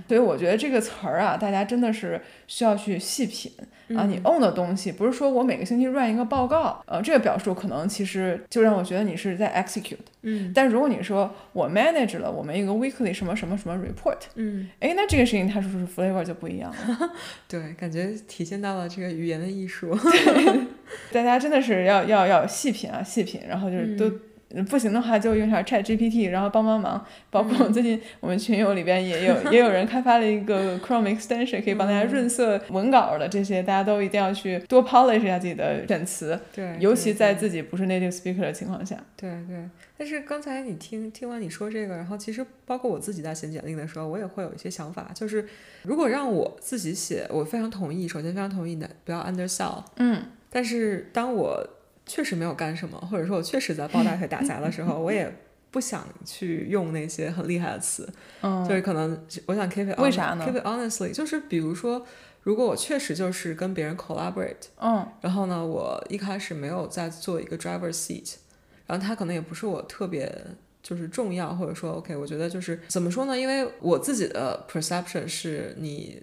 [0.08, 3.52] 所以我觉得这个词儿啊，大家真的是需要去细品
[3.98, 4.06] 啊。
[4.06, 9.98] 你 own 的东西，不是说我每个星期 run 一个报告，呃，这个表述可能其实就让我觉得你是在 execute。
[10.28, 17.12] 嗯但如果你说我 manage 了我们一个 weekly 什么什么什么 report，嗯，哎，那这个事情它是不是 flavor 就不一样了？
[17.48, 19.94] 对，感觉体现到了这个语言的艺术。
[21.12, 24.12] 对 大家真的是要要要细品啊，细品，然后就是都。
[24.64, 27.06] 不行的话，就用一下 Chat GPT，然后帮帮忙。
[27.30, 33.28] 包括最近我们群友里边也有也有人开发了一个 Chrome extension，可以帮大家润色文稿的。
[33.28, 38.95] 这些大家都一定要去多 polish 一下自己的选词，对，尤其在自己不是 native speaker 的情况下。
[39.18, 39.58] 对对，
[39.97, 45.45] 但是刚才你听听完你说这个，然后其实包括我自己在写简历的时候，我也会有一些想法，就是
[45.84, 51.68] 如果让我自己写，我非常同意，首先非常同意的不要 undersell，嗯，但是当我
[52.06, 55.34] 确实没有干什么，或者说我确实在抱大腿打杂的时候，我也
[55.72, 58.08] 不想去用那些很厉害的词，
[58.41, 62.06] 嗯就是可能我想 keep it 为啥呢 keep it honestly，就是比如说，
[62.43, 64.68] 如果我确实就是跟别人 collaborate。
[64.80, 68.36] 嗯然后呢，我一开始没有在做一个 driver seat，
[68.86, 70.32] 然后他可能也不是我特别
[70.84, 73.38] 就是重要，或者说 OK，我觉得就是怎么说呢？
[73.38, 76.22] 因为我自己的 perception 是你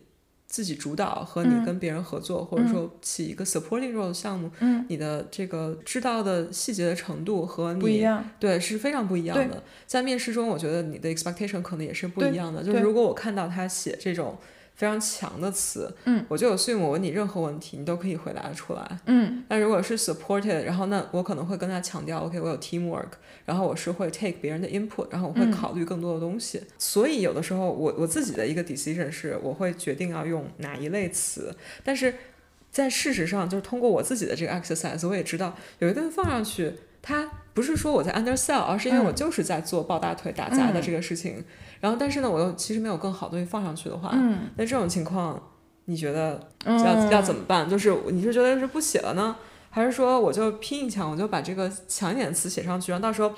[0.52, 8.22] 自己主导和你跟别人合作，或者说起一个 supporting role 的项目，嗯，你的这个知道的细节的程度和你不一样。
[8.38, 9.62] 对，是非常不一样的。
[9.86, 12.62] 在面试中，我觉得你的 expectation 可能也是不一样的。
[12.62, 14.36] 就是如果我看到他写这种
[14.82, 18.98] 非常强的词，嗯，我就 assume 我问你任何问题，你都可以回答得出来。
[19.06, 23.10] 嗯但如果是 supported，然后那我可能会跟他强调，OK，我有 teamwork，
[23.44, 26.60] 然后我是会 take 别人的 input，然后我会嗯考虑更多的东西。
[26.78, 31.54] 所以有的时候我我自己的一个 decision 是，我会决定要用哪一类词，
[31.84, 32.12] 但是
[32.72, 41.44] 在事实上，就是通过我自己的这个 exercise，我也知道有一个放上去，它不是说我在 undersell，而是因为我就是在做抱大腿打杂的这个事情。
[41.82, 45.50] 然后，但是呢，我又其实没有更好的东西放上去的话，嗯那这种情况，
[45.86, 47.68] 你觉得嗯，要、要怎么办？
[47.68, 49.34] 就是你是觉得是不写了呢，
[49.68, 53.32] 还是说我就拼一枪，我就把这个强一点的词写上去，然后到时候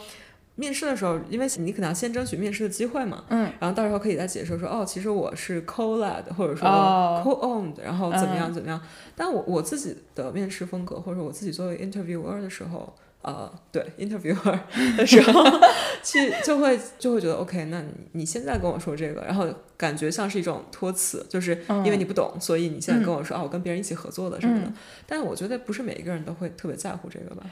[0.57, 8.79] 面试的时候，因为你可能要先争取面试的机会嘛，嗯，然后到时候可以再解释说，哦，其实我是 co-led 或者说哦 co-owned，、然后怎么样嗯怎么样。
[9.17, 12.95] 但我我自己的面试风格，或者说我自己作为 interviewer 的时候。
[13.25, 14.59] 呃，对，interviewer
[14.97, 15.43] 的时候，
[16.05, 19.47] 去就会就会觉得 OK，那你你现在跟我说这个，然后
[19.77, 24.67] 感觉像是一种托词，就是因为你不懂，所以你现在跟我说、啊，我跟别人一起合作的什么的。
[24.67, 24.75] 嗯
[25.07, 27.43] 但是我觉得不是每一个人都会特别在乎这个吧。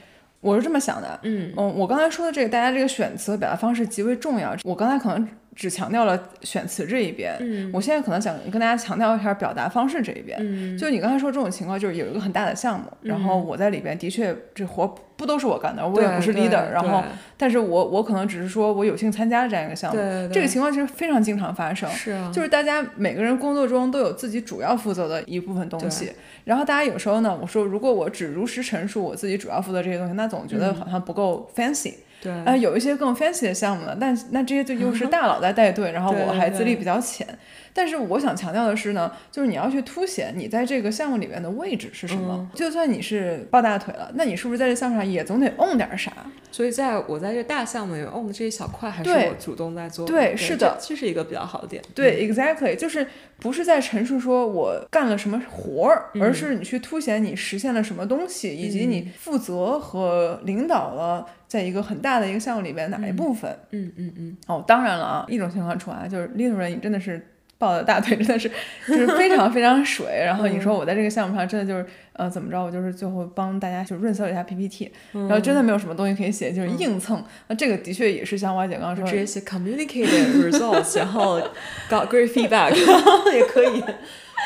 [0.41, 1.19] 我是这么想的。
[1.23, 4.55] 嗯嗯，我刚才说的这个，大家这个选词和表达方式极为重要。
[4.63, 10.37] 我刚才可能只强调了选词这一边，嗯我现在可能想跟大家强调一下表达方式这一边。
[10.41, 17.03] 嗯就你刚才说这种情况，就是有一个很大的项目，然后我在里边的确这活不都是我干的，我也不是 leader，然后
[17.37, 20.01] 但是我我可能只是说我有幸参加这样一个项目，
[20.33, 21.89] 这个情况其实非常经常发生。
[21.91, 26.11] 是啊，就是大家每个人工作中都有自己主要负责的一部分东西，
[26.45, 31.93] 然后大家有时候呢，我说如果我只如实陈述我自己主要负责这些东西，那总觉得好像不够 fancy。
[32.23, 37.27] 对啊、有一些更 fancy 的项目呢，但那这些就又是 大佬在带队，然后我还资历比较浅。
[37.73, 42.35] 但是我想强调的是呢，就是你要去凸显你在这个项目里面的位置是什么。
[42.35, 46.11] 嗯就算你是抱大腿了，那你是不是在这项目上也总得 own 点啥？
[46.51, 50.13] 所以在我在这大项目里面 own 的这一小块，还是我主动在做的。
[50.13, 51.81] 对是的这这是一个比较好的点。
[51.95, 53.05] 对、e x a c t l y 就是
[53.39, 63.57] 不是在陈述说我干了什么活儿，嗯而是你去凸显你实现了什么东西，以及你负责和领导了在一个很大的一个项目里边哪一部分。
[63.71, 67.32] 嗯嗯嗯，哦，当然了啊，一种情况除外，就是 leader 你真的是
[67.63, 68.51] 抱的大腿，真的是
[68.85, 70.05] 就是非常非常水。
[70.25, 77.23] 然后你说我在这个项目上真的就是呃怎么着，我就是最后帮大家就润色了一下 PPT，、然后真的没有什么东西可以写，就是硬蹭。
[77.47, 81.39] 那这个的确也是像歪姐刚刚说的，直接写 communicated results，然后
[81.89, 82.75] got great feedback
[83.33, 83.81] 也可以。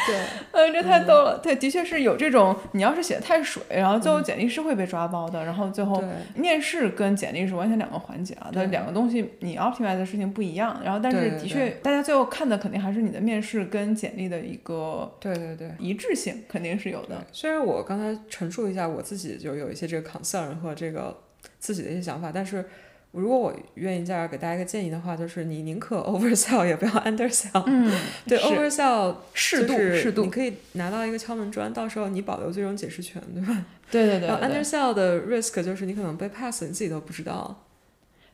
[0.06, 0.16] 对，
[0.52, 1.40] 呃， 这太逗了。
[1.40, 5.44] 对，的确是有这种，你要是写的太水，然后最后简历是会被抓包的。
[5.44, 6.04] 然后最后
[6.36, 10.80] 面试跟简历是完全两个环节啊，但两个东西你 optimize 的事情不一样。
[10.84, 15.72] 然后但是的确，大家最后看的肯定还是你的面试跟简历的一个对对对。
[15.80, 17.26] 一致性，肯定是有的。
[17.32, 21.18] 虽然我刚才陈述一下我自己就有一些这个 concern 和这个
[21.60, 22.66] 自己的一些想法，但是
[23.18, 27.64] 如果我愿意在这儿给大家一个建议的话，就是你宁可 oversell 也不要 undersell。
[27.66, 27.92] 嗯，
[28.28, 33.66] 对 oversell 适度适度你可以拿到一个敲门砖，到时候你保留最终解释权，对吧？
[33.90, 37.64] 对对对然后对 undersell 的 risk 就是你可能被 pass，你自己都不知道，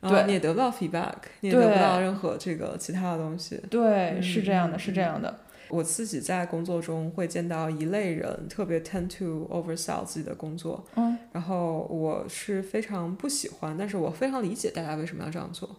[0.01, 3.59] 然后对你也得不到 feedback，你也得不到任何这个其他的东西。
[3.69, 5.39] 对，是这样的，嗯是这样的。
[5.73, 15.75] 我自己在工作中会见到一类人，特别 tend to oversell 自己的工作，嗯，然后我是非常不喜欢，但是我非常理解大家为什么要这样做。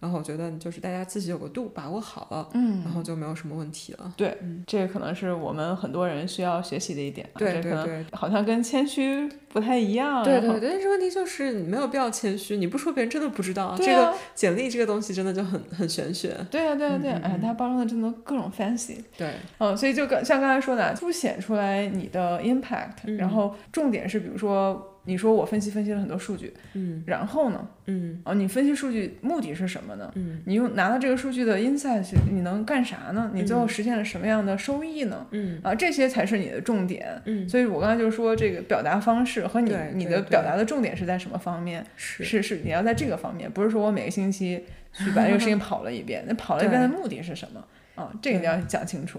[0.00, 4.12] 然后我觉得就是大家自己有个度，把握好了，嗯，然后就没有什么问题了。
[4.16, 7.38] 对，这个可能是我们很多人需要学习的一点啊。
[7.38, 10.22] 对对对好像跟谦虚不太一样。
[10.22, 13.74] 对对对，但是问题就是你没有必要谦虚，你不说别人真的不知道。
[13.76, 16.36] 这个简历这个东西真的就很很玄学。
[16.50, 18.98] 对啊、对啊、对呀、嗯嗯哎，它包装的真的各种 fancy。
[19.16, 30.12] 对，嗯，所以就刚像刚才说的，凸显出来你的 impact，、嗯然后重点是，比如说你说我分析分析了很多数据，嗯然后呢，嗯哦，你分析数据目的是什么呢？
[30.16, 33.30] 嗯你用拿到这个数据的 insight，你能干啥呢？
[33.32, 35.26] 你最后实现了什么样的收益呢？
[35.30, 37.20] 嗯啊，这些才是你的重点。
[37.24, 41.82] 嗯，所以我刚才就说，这个表达方式和你你的表达的重点是在什么方面？
[41.96, 47.64] 是是是，你要在这个方面，不是说我每个星期去把这个事情 跑了一遍，那跑了一遍的目的是什么？
[47.94, 49.18] 啊，这个你要讲清楚。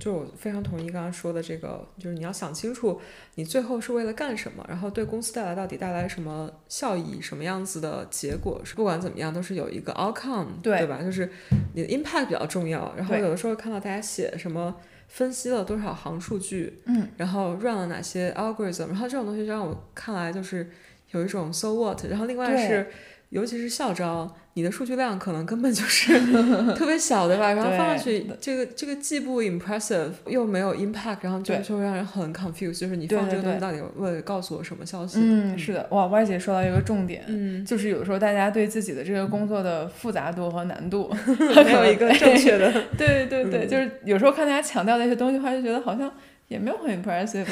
[0.00, 3.00] 就我非常同意刚刚说的这个，就是你要想清楚
[3.36, 11.00] 你最后是为了干什么，然后对公司带来到底带来什么效益，什么样子的结果，是不管怎么样都是有一个 outcome，对吧？
[11.02, 11.30] 就是
[11.74, 12.92] 你的 impact 比较重要。
[12.96, 14.74] 然后有的时候看到大家写什么
[15.08, 20.70] 分析了多少行数据，嗯，然后 run 了哪些 algorithm，然后这种东西让我看来就是
[21.12, 22.86] 有一种 so what，然后另外是。
[23.30, 26.16] 尤其是校招，你的数据量可能根本就是
[26.74, 27.52] 特别小，对吧？
[27.52, 35.18] 然后放上去，这个这个既不 impressive 又没有 impact，然后就就会让人很 confused，就是你放这个东西到底为了告诉我什么消息？
[35.20, 41.12] 嗯，是的，哇歪姐说到一个重点，嗯，就是有时候大家对自己的这个工作的复杂度和难度
[41.64, 46.08] 没有一个正确的， 对对对，嗯就是有时候看大家强调的一些东西的话，就觉得好像
[46.46, 47.44] 也没有很 impressive。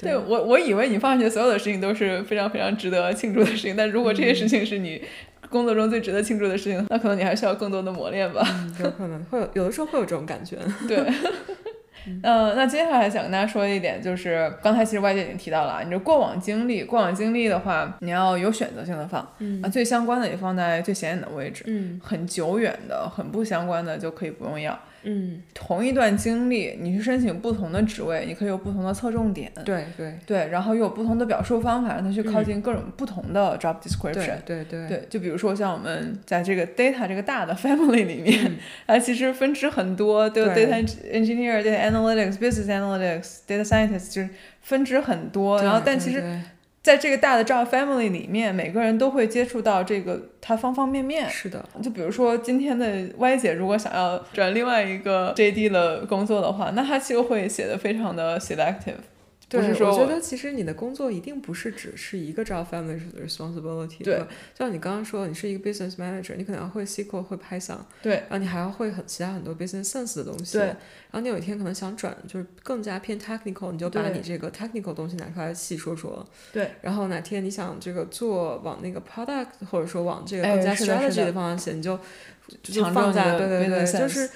[0.00, 5.02] 对我，我以为你放上去所有的事情都是非常非常值得庆祝的事情，但如果这些事情是你
[5.48, 8.40] 工作中最值得庆祝的事情，那可能你还需要更多的磨练吧。
[8.46, 10.56] 嗯有可能会有，有的时候会有这种感觉。
[10.88, 10.98] 对，
[12.22, 24.78] 呃，那接下来想跟大家说一点，就是刚才其实外界已经提到了啊，你这过往经历，过往经历的话，你要有选择性的放，嗯啊，最相关的也放在最显眼的位置，嗯很久远的、很不相关的就可以不用要。
[25.02, 30.14] 嗯，同一段经历，你去申请不同的职位，你可以有不同的侧重点，对对。
[30.26, 34.36] 对，然后又有不同的表述方法，让它去靠近各种不同的 job description。
[34.44, 34.88] 对对对。
[34.88, 40.66] 对，就比如说像我们在这个 data 这个大的 family 里面，啊， 其实分支很多，都有对。
[40.66, 44.28] data engineer、data analytics、business analytics、data scientist，就是
[44.60, 45.62] 分支很多。
[45.62, 46.40] 然后，但其实对
[46.82, 51.28] 在这个大的 job family 里面，每个人都会接触到这个它方方面面。
[51.28, 58.94] 是的，就比如说今天的 Y 姐，如果想要转另外一个 JD 的工作的话，那她就会写的非常的 selective。
[59.50, 64.04] 对，是说我觉得其实你的工作一定不是只是一个 job family responsibility。
[64.04, 64.18] 对，
[64.54, 70.56] 就像你刚刚说，你是一个 business manager，你可能要会 SQL，会 Python，对然后你还要会很其他很多 business sense 的东西。
[70.56, 76.24] 对然后你有一天可能想转，就是更加偏 technical，你就把你这个 technical 东西拿出来细说说。
[76.52, 76.70] 对。
[76.82, 81.98] 然后哪天你想这个做往那个 product，或者说往这个哎更加 strategy 的的方向写，你就
[82.62, 84.30] 就放在对对对就是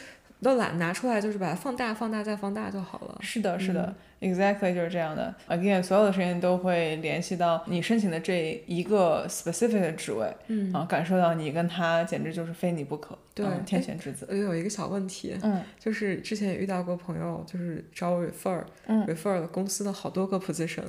[0.45, 3.19] 都懒拿出来，就是把它放大、放大再放大就好了。
[3.21, 5.35] 是的，是的、e x a c t l y 就是这样的。
[5.49, 14.27] Again，所有的事情都会联系到你申请的这一个 specific 的职位，嗯啊，感受到你跟他简直就是非你不可，对嗯天选之子。
[14.31, 20.85] 我有一个小问题，嗯就是之前也遇到过朋友，就是找我 refer，refer、嗯 refer 了公司的好多个 position，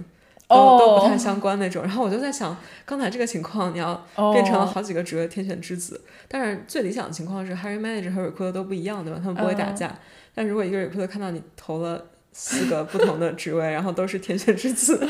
[0.48, 1.84] 哦都都不太相关那种。
[1.84, 6.02] 然后我就在想，刚才这个情况，你要哦变成了好几个职位天选之子。
[6.28, 9.20] 但是，最理想的情况是 hiring manager 和 recruiter 都不一样，对吧？
[9.22, 10.00] 他们不会打嗯架。
[10.34, 15.08] 但如果一个 recruiter 看到你投了四个不同的职位，然后都是天选之子。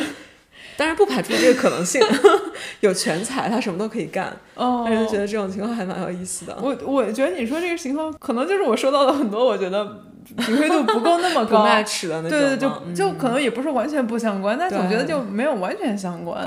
[0.77, 2.01] 当然不排除这个可能性，
[2.81, 4.35] 有全才，他什么都可以干。
[4.55, 6.57] 哦但是觉得这种情况还蛮有意思的。
[6.61, 9.85] 我我觉得你说这个情况，可能就是我收到的很多，我觉得
[10.37, 11.65] 匹配度不够那么高。
[11.65, 16.43] match 的那种对对，吗就就可能也不是完全不相关，但总觉得就没有完全相关。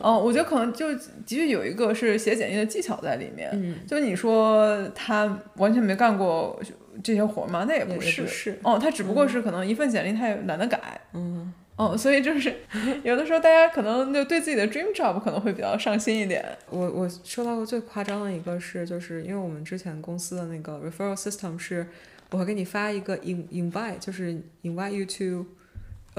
[0.00, 3.50] 哦，我觉得可能就的确有一个是写简历的技巧在里面。
[3.52, 6.60] 嗯，就你说他完全没干过
[7.02, 7.64] 这些活儿吗？
[7.66, 8.26] 那也也不是。
[8.26, 10.78] 是，哦，他只不过是可能一份简历他也懒得改。
[11.14, 12.54] 嗯，哦，所以就是
[13.02, 16.44] 有的时候大家可能就对自己的 dream job 可能会比较上心一点。
[16.68, 21.88] 我我收到过最夸张的一个是，就是因为我们之前公司的那个 referral system 是，
[22.30, 25.46] 我会给你发一个 in invite，就是 invite you to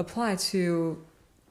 [0.02, 0.98] apply to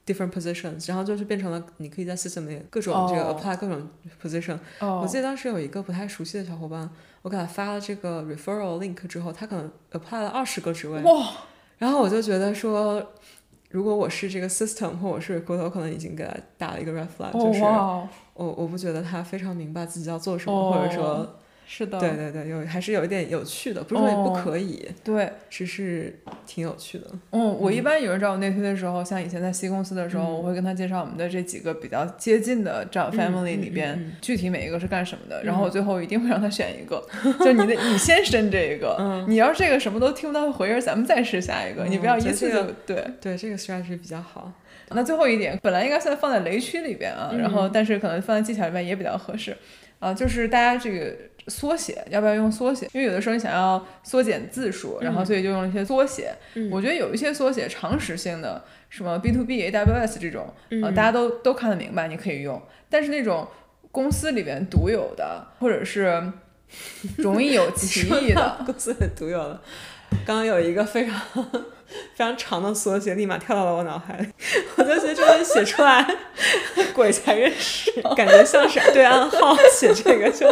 [0.06, 3.90] different positions，然后就是变成了你可以在 system 里各种这个哦 apply 各种
[4.22, 4.58] position。
[4.80, 6.88] 哦我记得当时有一个不太熟悉的小伙伴，
[7.22, 11.32] 我给他发了这个 referral link 之后，他可能 apply 了二十个职位，哇，
[11.78, 13.14] 然后我就觉得说。
[13.74, 17.60] 如果我是这个 system 或我是 recruiter，我可能已经给他打了一个 red flag，、哦就是
[18.36, 20.72] 我我不觉得他非常明白自己要做什么，哦。
[20.74, 21.36] 或者说，
[21.66, 27.08] 是的，对对对，有还是有一点有趣的，不是说不哦可以，对只是挺有趣的。
[27.32, 30.34] 嗯，我一般有人找我内推的时候，像以前在 C 公司的时候，嗯。
[30.34, 34.12] 我会跟他介绍我们的这几个比较接近的嗯 family 嗯里边，嗯嗯。
[34.22, 37.04] 具体每一个是干什么的，然后我最后一定会让他选一个，
[37.40, 43.04] 就你的你先申这一个，嗯你要是这个什么都听不到回音，咱们再试下一个，嗯你不要一次就对。
[43.22, 44.52] 对，这个 strategy 比较好。
[44.90, 47.72] 那最后一点，本来应该算放在雷区里边啊，然后嗯。
[47.74, 49.56] 但是可能放在技巧里面也比较合适。
[50.00, 51.16] 啊，就是大家这个
[51.48, 52.88] 缩写要不要用缩写？
[52.94, 56.34] 因为有的时候你想要缩减字数，然后所以就用一些缩写。
[56.56, 62.62] 嗯我觉得有一些缩写常识性的，什么 B to B、AWS 这种，呃，嗯大家都都看得明白，你可以用。
[62.90, 63.48] 但是那种
[63.92, 66.32] 公司里边独有的，或者是
[67.18, 69.62] 容易有 歧义的，公司很独有的。
[70.26, 71.60] 刚刚有一个非常非
[72.18, 74.28] 常长的缩写，立马跳到了我脑海里，
[74.78, 76.06] 我就觉得这个写出来
[76.94, 80.48] 鬼才认识，感觉像是对暗号写这个就。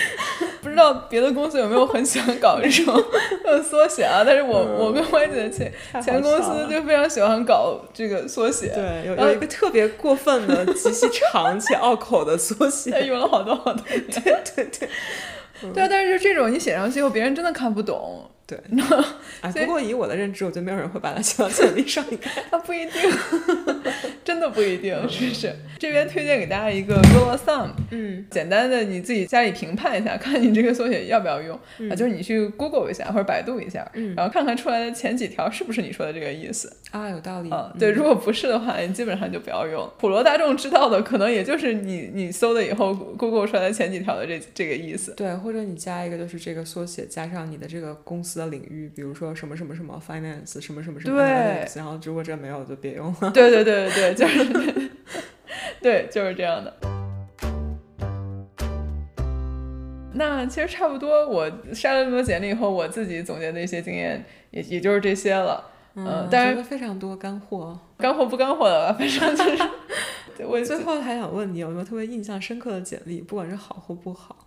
[0.62, 3.04] 不知道别的公司有没有很喜欢搞这种
[3.44, 4.22] 呃缩写啊？
[4.26, 5.72] 但是我、我跟歪姐的前
[6.02, 12.90] 前公司就非常喜欢搞这个缩写，对，有然后有一个特别过分的、极其长且拗口的缩写。
[12.90, 14.04] 他 用了好多好多 年。
[14.10, 14.20] 对
[14.54, 14.88] 对对，
[15.72, 18.82] 对啊，但是就这种你写上去以后，别人真的看不懂，对，那
[19.40, 22.04] 哎，不过以我的认知，我觉得没有人会把它写到简历上。
[22.50, 23.10] 他不一定，
[24.26, 25.54] 真的不一定，是不是？
[25.78, 27.00] 这边推荐给大家一个
[27.46, 31.56] thumb，嗯简单的你自己家里评判一下， 看你这个缩写要不要用、
[31.88, 37.50] 啊，就是你去 Google 一下或者百度一下，嗯然后看看出来的前几条是不是你说的这个意思啊，有道理。
[37.50, 37.72] 啊？
[37.78, 39.88] 对，如果不是的话，你基本上就不要用。
[39.98, 45.14] 普罗大众知道的，可能也就是你你搜的以后 Google 出来的前几条的这这个意思。
[45.14, 53.30] 对，或者你加一个就是这个缩写，加上你的这个公司的领域，比如说什么什么什么 finance，什么什么什么对 analytics，然后如果这没有就别用了。
[53.30, 54.90] 对对对对对，就 是
[55.80, 56.74] 对，就是这样的。
[60.14, 65.62] 那其实差不多，我筛了那么多简历以后，我自己总结的一些经验也也就是这些了。
[65.94, 67.78] 嗯但是非常多干货。
[67.98, 69.62] 干货不干货的吧，反正就是
[70.44, 74.45] 我最后还想问你，有没有特别印象深刻的简历，不管是好或不好，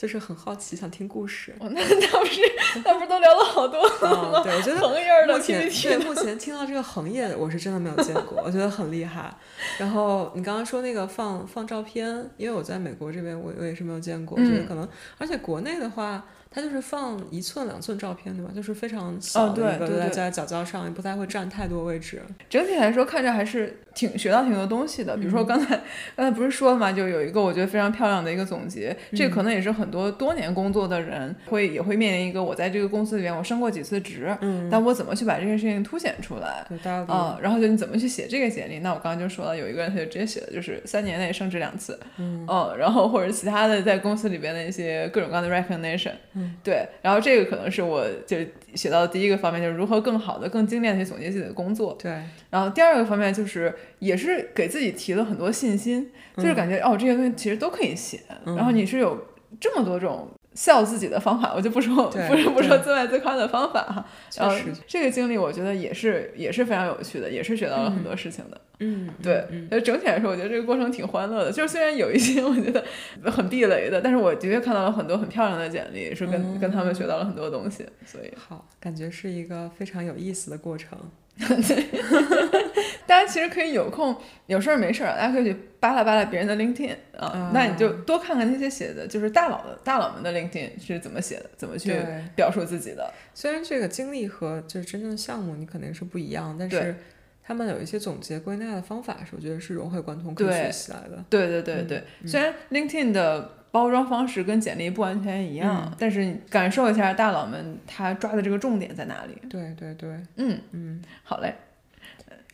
[0.00, 1.54] 就是很好奇，想听故事。
[1.60, 2.40] 哦那那不是
[2.82, 9.30] 那不是都聊了好多了、 哦，对，我觉得目前对目前听到这个行业，我是真的没有见过，我觉得很厉害。
[9.76, 14.88] 然后你刚刚说那个放放照片，因为我在美国这边，我我也是没有见过，就是嗯可能，
[15.18, 18.50] 而且国内的话，它就是放一寸两寸照片，对吧？
[18.52, 22.20] 就是非常小的一个在角角上，也不太会占太多位置。
[22.48, 25.16] 整体来说看着还是挺学到挺多东西的。
[25.16, 25.80] 比如说刚才、
[26.16, 36.66] 刚才不是说了嘛，就有一个我觉得非常漂亮的一个总结，这可能也是很多多年工作的人会也会面临一个，我在这个公司里面我升过几次职，嗯，但我怎么去把这件事情凸显出来？
[36.68, 38.80] 对，大家啊、然后就你怎么去写这个简历？
[38.80, 42.44] 那我刚刚就说了，有一个人他就直接写的就是三年内升职两次，嗯
[42.76, 48.36] 然后或者其他的在公司里边的一些各种各样的 recognition，嗯，对，然后这个可能是我就
[48.74, 51.96] 学到的第一个方面，就是如何更好的、更精炼的去总结自己的工作。
[52.00, 52.10] 对，
[52.50, 59.26] 然后第二个方面就是也是给自己提了很多信心，就是感觉、哦这些东西其实都可以写，嗯然后你是有
[59.60, 60.28] 这么多种。
[60.54, 64.04] 笑自己的方法，我就不说不是不说自卖自夸的方法哈。
[64.36, 68.60] 然后，这个经历我觉得也是也是非常有趣的，也是学到了很多事情的。
[68.82, 71.52] 嗯，对，嗯，所以整体来说，我觉得这个过程挺欢乐的。
[71.52, 72.82] 就是虽然有一些我觉得
[73.30, 77.86] 很避雷的，但是我的确看到了很多很漂亮的简历，是跟、嗯跟他们学到了很多东西。
[78.06, 80.98] 所以好，感觉是一个非常有意思的过程。
[83.06, 84.16] 大家其实可以有空
[84.46, 91.92] 有事儿没事儿，大家可以去扒拉扒拉别人的 LinkedIn 啊，啊那你就多看看那些写的，就是大佬的大佬们的 LinkedIn 是怎么写的，怎么去，
[92.36, 93.12] 表述自己的。
[93.34, 96.94] 虽然这个经历和就是真正的项目你肯定是不一样，但是
[97.42, 101.24] 他们有一些总结归纳的方法是我觉得是融会贯通可以学习来的。
[101.28, 109.34] 对对对对，虽然 LinkedIn 的包装方式跟简历不完全一样，但是感受一下大佬们他抓的这个重点在哪里。
[109.48, 111.54] 对对对，嗯，嗯，好嘞，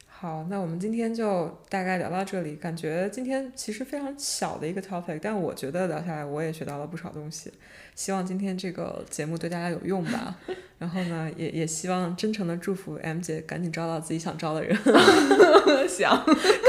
[0.07, 2.57] 好，那我们今天就大概聊到这里。
[2.57, 7.53] 感觉今天其实非常小的一个 topic，但我觉得聊下来我也学到了不少东西。
[7.97, 10.36] 希望今天这个节目对大家有用吧。
[10.78, 14.76] 然后呢，也也希望真诚的祝福 M 姐赶紧招到自己想招的人。
[15.88, 16.14] 想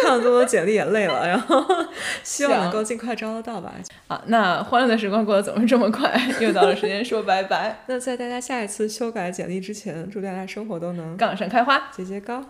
[0.01, 1.61] 看了这么多简历也累了，然后
[2.23, 3.75] 希望能够尽快招得到吧。
[4.07, 6.09] 啊，那欢乐的时光过得总是这么快，
[6.39, 11.89] 又到了时间说拜拜， 那在大家下一次修改简历之前，祝大家生活都能杠上开花。
[11.91, 12.41] 节节高。